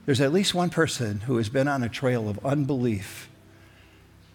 There's 0.06 0.21
at 0.21 0.32
least 0.32 0.54
one 0.54 0.69
person 0.69 1.21
who 1.21 1.36
has 1.38 1.49
been 1.49 1.67
on 1.67 1.84
a 1.84 1.89
trail 1.89 2.30
of 2.30 2.43
unbelief, 2.45 3.30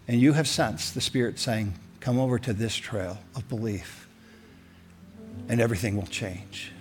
and 0.07 0.21
you 0.21 0.33
have 0.33 0.47
sensed 0.47 0.93
the 0.93 1.01
Spirit 1.01 1.39
saying, 1.39 1.73
Come 1.99 2.19
over 2.19 2.39
to 2.39 2.53
this 2.53 2.75
trail 2.75 3.17
of 3.35 3.49
belief, 3.49 4.07
and 5.47 5.59
everything 5.59 5.95
will 5.95 6.07
change. 6.07 6.71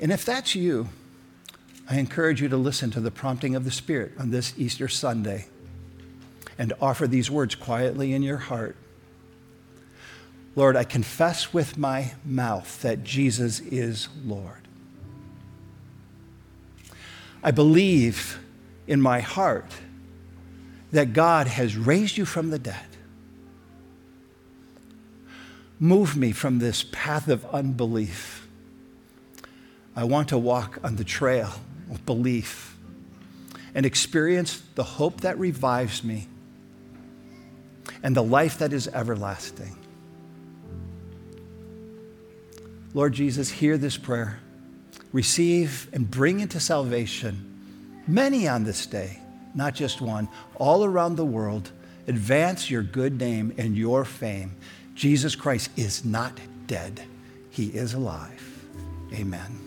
And 0.00 0.10
if 0.10 0.24
that's 0.24 0.54
you, 0.54 0.88
I 1.92 1.98
encourage 1.98 2.40
you 2.40 2.48
to 2.48 2.56
listen 2.56 2.90
to 2.92 3.00
the 3.00 3.10
prompting 3.10 3.54
of 3.54 3.66
the 3.66 3.70
Spirit 3.70 4.12
on 4.18 4.30
this 4.30 4.54
Easter 4.56 4.88
Sunday 4.88 5.44
and 6.56 6.72
offer 6.80 7.06
these 7.06 7.30
words 7.30 7.54
quietly 7.54 8.14
in 8.14 8.22
your 8.22 8.38
heart. 8.38 8.76
Lord, 10.56 10.74
I 10.74 10.84
confess 10.84 11.52
with 11.52 11.76
my 11.76 12.14
mouth 12.24 12.80
that 12.80 13.04
Jesus 13.04 13.60
is 13.60 14.08
Lord. 14.24 14.66
I 17.42 17.50
believe 17.50 18.38
in 18.86 19.02
my 19.02 19.20
heart 19.20 19.70
that 20.92 21.12
God 21.12 21.46
has 21.46 21.76
raised 21.76 22.16
you 22.16 22.24
from 22.24 22.48
the 22.48 22.58
dead. 22.58 22.86
Move 25.78 26.16
me 26.16 26.32
from 26.32 26.58
this 26.58 26.86
path 26.90 27.28
of 27.28 27.44
unbelief. 27.54 28.48
I 29.94 30.04
want 30.04 30.30
to 30.30 30.38
walk 30.38 30.78
on 30.82 30.96
the 30.96 31.04
trail 31.04 31.52
of 31.92 32.04
belief 32.06 32.76
and 33.74 33.86
experience 33.86 34.62
the 34.74 34.82
hope 34.82 35.20
that 35.20 35.38
revives 35.38 36.02
me 36.02 36.26
and 38.02 38.16
the 38.16 38.22
life 38.22 38.58
that 38.58 38.72
is 38.72 38.88
everlasting. 38.88 39.76
Lord 42.94 43.12
Jesus, 43.12 43.50
hear 43.50 43.78
this 43.78 43.96
prayer. 43.96 44.40
Receive 45.12 45.88
and 45.92 46.10
bring 46.10 46.40
into 46.40 46.60
salvation 46.60 48.02
many 48.06 48.48
on 48.48 48.64
this 48.64 48.86
day, 48.86 49.18
not 49.54 49.74
just 49.74 50.00
one, 50.00 50.28
all 50.56 50.84
around 50.84 51.16
the 51.16 51.24
world. 51.24 51.70
Advance 52.06 52.70
your 52.70 52.82
good 52.82 53.18
name 53.18 53.54
and 53.56 53.76
your 53.76 54.04
fame. 54.04 54.54
Jesus 54.94 55.34
Christ 55.34 55.70
is 55.76 56.04
not 56.04 56.38
dead, 56.66 57.02
he 57.50 57.66
is 57.68 57.94
alive. 57.94 58.66
Amen. 59.14 59.61